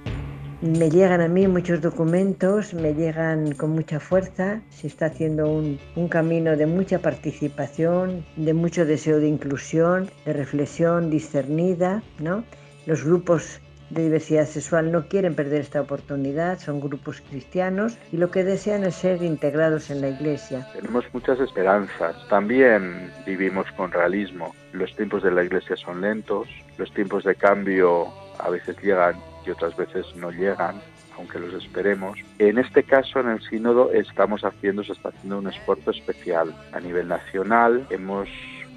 [0.60, 5.78] Me llegan a mí muchos documentos, me llegan con mucha fuerza, se está haciendo un,
[6.08, 12.42] camino de mucha participación, de mucho deseo de inclusión, de reflexión discernida, ¿no?
[12.86, 18.32] Los grupos de diversidad sexual no quieren perder esta oportunidad, son grupos cristianos y lo
[18.32, 20.66] que desean es ser integrados en la iglesia.
[20.74, 24.56] Tenemos muchas esperanzas, también vivimos con realismo.
[24.72, 26.48] Los tiempos de la iglesia son lentos,
[26.78, 28.08] los tiempos de cambio
[28.40, 29.14] a veces llegan
[29.48, 30.80] y otras veces no llegan,
[31.16, 32.18] aunque los esperemos.
[32.38, 36.54] En este caso, en el sínodo, estamos haciendo, se está haciendo un esfuerzo especial.
[36.72, 38.28] A nivel nacional hemos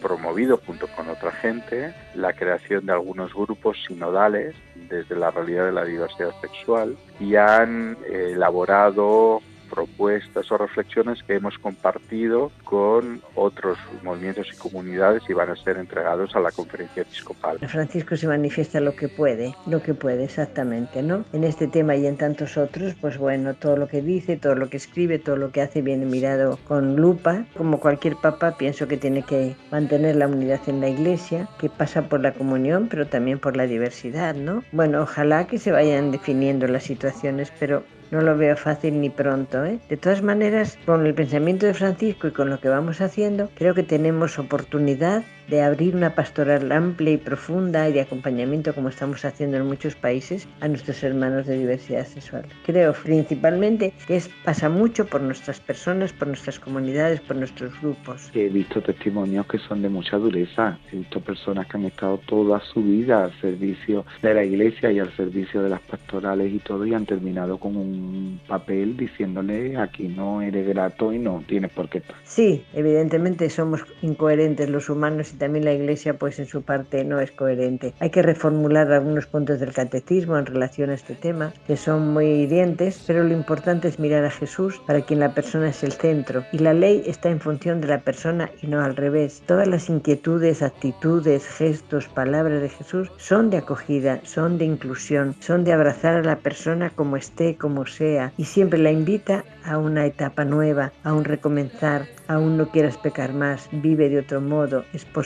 [0.02, 4.56] promovido junto con otra gente la creación de algunos grupos sinodales
[4.90, 9.42] desde la realidad de la diversidad sexual y han elaborado
[9.72, 15.78] propuestas o reflexiones que hemos compartido con otros movimientos y comunidades y van a ser
[15.78, 17.58] entregados a la conferencia episcopal.
[17.68, 21.24] Francisco se manifiesta lo que puede, lo que puede exactamente, ¿no?
[21.34, 24.70] En este tema y en tantos otros, pues bueno, todo lo que dice, todo lo
[24.70, 27.46] que escribe, todo lo que hace viene mirado con lupa.
[27.58, 32.04] Como cualquier papa, pienso que tiene que mantener la unidad en la iglesia, que pasa
[32.04, 34.64] por la comunión, pero también por la diversidad, ¿no?
[34.72, 39.66] Bueno, ojalá que se vayan definiendo las situaciones, pero no lo veo fácil ni pronto.
[39.66, 39.80] ¿eh?
[39.90, 43.74] De todas maneras, con el pensamiento de Francisco y con lo que vamos haciendo, creo
[43.74, 49.24] que tenemos oportunidad de abrir una pastoral amplia y profunda y de acompañamiento, como estamos
[49.26, 52.46] haciendo en muchos países, a nuestros hermanos de diversidad sexual.
[52.66, 58.30] Creo principalmente que es, pasa mucho por nuestras personas, por nuestras comunidades, por nuestros grupos.
[58.34, 60.78] He visto testimonios que son de mucha dureza.
[60.92, 65.00] He visto personas que han estado toda su vida al servicio de la iglesia y
[65.00, 70.08] al servicio de las pastorales y todo y han terminado con un papel diciéndole aquí
[70.08, 72.02] no eres grato y no tienes por qué.
[72.24, 77.20] Sí, evidentemente somos incoherentes los humanos si también la Iglesia pues en su parte no
[77.20, 77.94] es coherente.
[78.00, 82.26] Hay que reformular algunos puntos del catecismo en relación a este tema, que son muy
[82.26, 86.44] hirientes, pero lo importante es mirar a Jesús, para quien la persona es el centro,
[86.52, 89.42] y la ley está en función de la persona y no al revés.
[89.46, 95.64] Todas las inquietudes, actitudes, gestos, palabras de Jesús son de acogida, son de inclusión, son
[95.64, 100.06] de abrazar a la persona como esté, como sea, y siempre la invita a una
[100.06, 105.06] etapa nueva, a un recomenzar, aún no quieras pecar más, vive de otro modo, es
[105.06, 105.21] posible,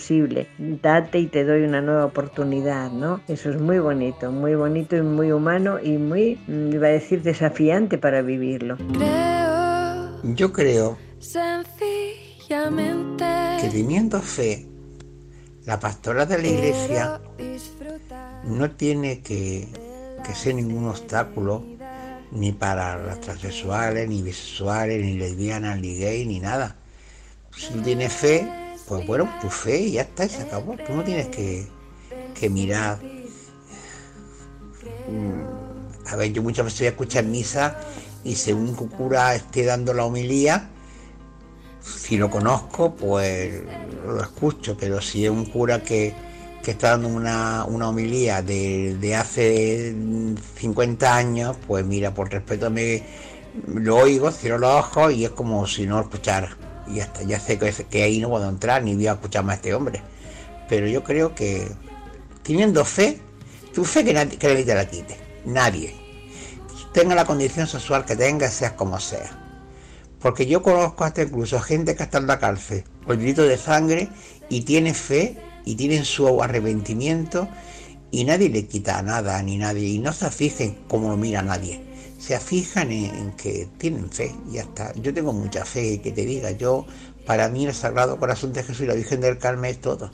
[0.57, 3.21] date y te doy una nueva oportunidad, ¿no?
[3.27, 7.21] Eso es muy bonito, muy bonito y muy humano y muy, mm, iba a decir,
[7.21, 8.77] desafiante para vivirlo.
[10.23, 10.97] Yo creo
[13.59, 14.67] que teniendo fe,
[15.65, 17.21] la pastora de la iglesia
[18.45, 19.67] no tiene que,
[20.25, 21.63] que ser ningún obstáculo
[22.31, 26.75] ni para las transexuales, ni bisexuales, ni lesbianas, ni gay, ni nada.
[27.55, 30.75] Si tú tienes fe, pues bueno, tu fe y ya está, y se acabó.
[30.85, 31.67] Tú no tienes que,
[32.39, 32.99] que mirar.
[35.09, 37.79] Mm, a ver, yo muchas veces voy a escuchar misa
[38.23, 40.69] y según un cura esté dando la homilía,
[41.81, 43.61] si lo conozco, pues
[44.05, 46.13] lo escucho, pero si es un cura que,
[46.63, 49.95] que está dando una, una homilía de, de, hace
[50.57, 53.03] 50 años, pues mira, por respeto me
[53.67, 56.57] lo oigo, cierro los ojos y es como si no lo escuchara.
[56.87, 59.53] Y hasta ya sé que, que ahí no puedo entrar ni voy a escuchar más
[59.53, 60.01] a este hombre.
[60.69, 61.67] Pero yo creo que
[62.43, 63.19] teniendo fe,
[63.73, 65.95] tu fe que nadie, que te la quite, nadie.
[66.93, 69.41] Tenga la condición sexual que tenga, seas como sea.
[70.19, 74.09] Porque yo conozco hasta incluso gente que está en la cárcel por delito de sangre
[74.49, 77.47] y tiene fe y tienen su arrepentimiento
[78.11, 81.84] y nadie le quita nada ni nadie y no se fijen como lo mira nadie
[82.25, 84.93] se fijan en, que tienen fe ya está.
[84.95, 86.85] Yo tengo mucha fe que te diga yo
[87.25, 90.11] para mí el Sagrado Corazón de Jesús y la Virgen del Carmen es todo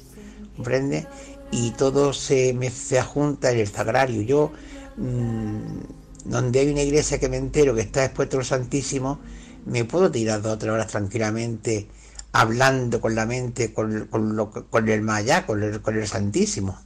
[0.56, 1.08] comprende
[1.52, 4.22] y todo se me se junta en el sagrario.
[4.22, 4.52] Yo
[4.98, 5.80] mmm,
[6.26, 9.20] donde hay una iglesia que me entero que está expuesto al Santísimo
[9.66, 11.88] me puedo tirar dos o tres horas tranquilamente
[12.34, 16.78] hablando con la mente, con, con el Maya, con el, con el Santísimo.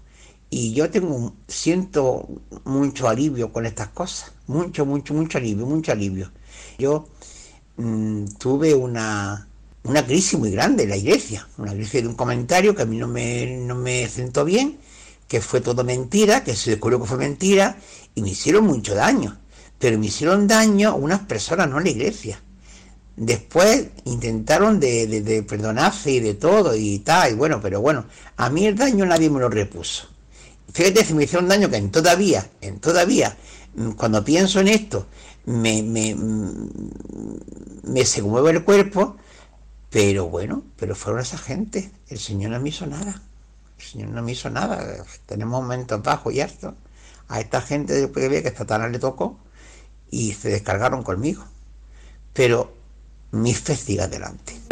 [0.49, 2.27] Y yo tengo, siento
[2.63, 6.31] mucho alivio con estas cosas, mucho, mucho, mucho alivio, mucho alivio.
[6.77, 7.07] Yo
[7.77, 9.47] mmm, tuve una,
[9.83, 12.97] una crisis muy grande en la iglesia, una crisis de un comentario que a mí
[12.97, 14.77] no me, no me sentó bien,
[15.27, 17.77] que fue todo mentira, que se descubrió que fue mentira,
[18.13, 19.37] y me hicieron mucho daño.
[19.79, 22.41] Pero me hicieron daño unas personas, no la iglesia.
[23.17, 28.05] Después intentaron de, de, de, perdonarse y de todo y tal, y bueno, pero bueno,
[28.37, 30.14] a mí el daño nadie me lo repuso.
[30.73, 33.37] Fíjate si me hicieron daño que en todavía, en todavía,
[33.75, 35.07] mm, cuando pienso en esto,
[35.45, 36.69] me, me, mm,
[37.83, 39.17] me se mueve el cuerpo,
[39.89, 43.21] pero bueno, pero fueron esa gente, el Señor no me hizo nada,
[43.77, 46.73] el Señor no me hizo nada, tenemos momentos bajos y altos,
[47.27, 49.39] a esta gente después que que Satanás le tocó
[50.11, 51.45] y se descargaron conmigo,
[52.33, 52.73] pero
[53.31, 54.64] mi fe sigue adelante.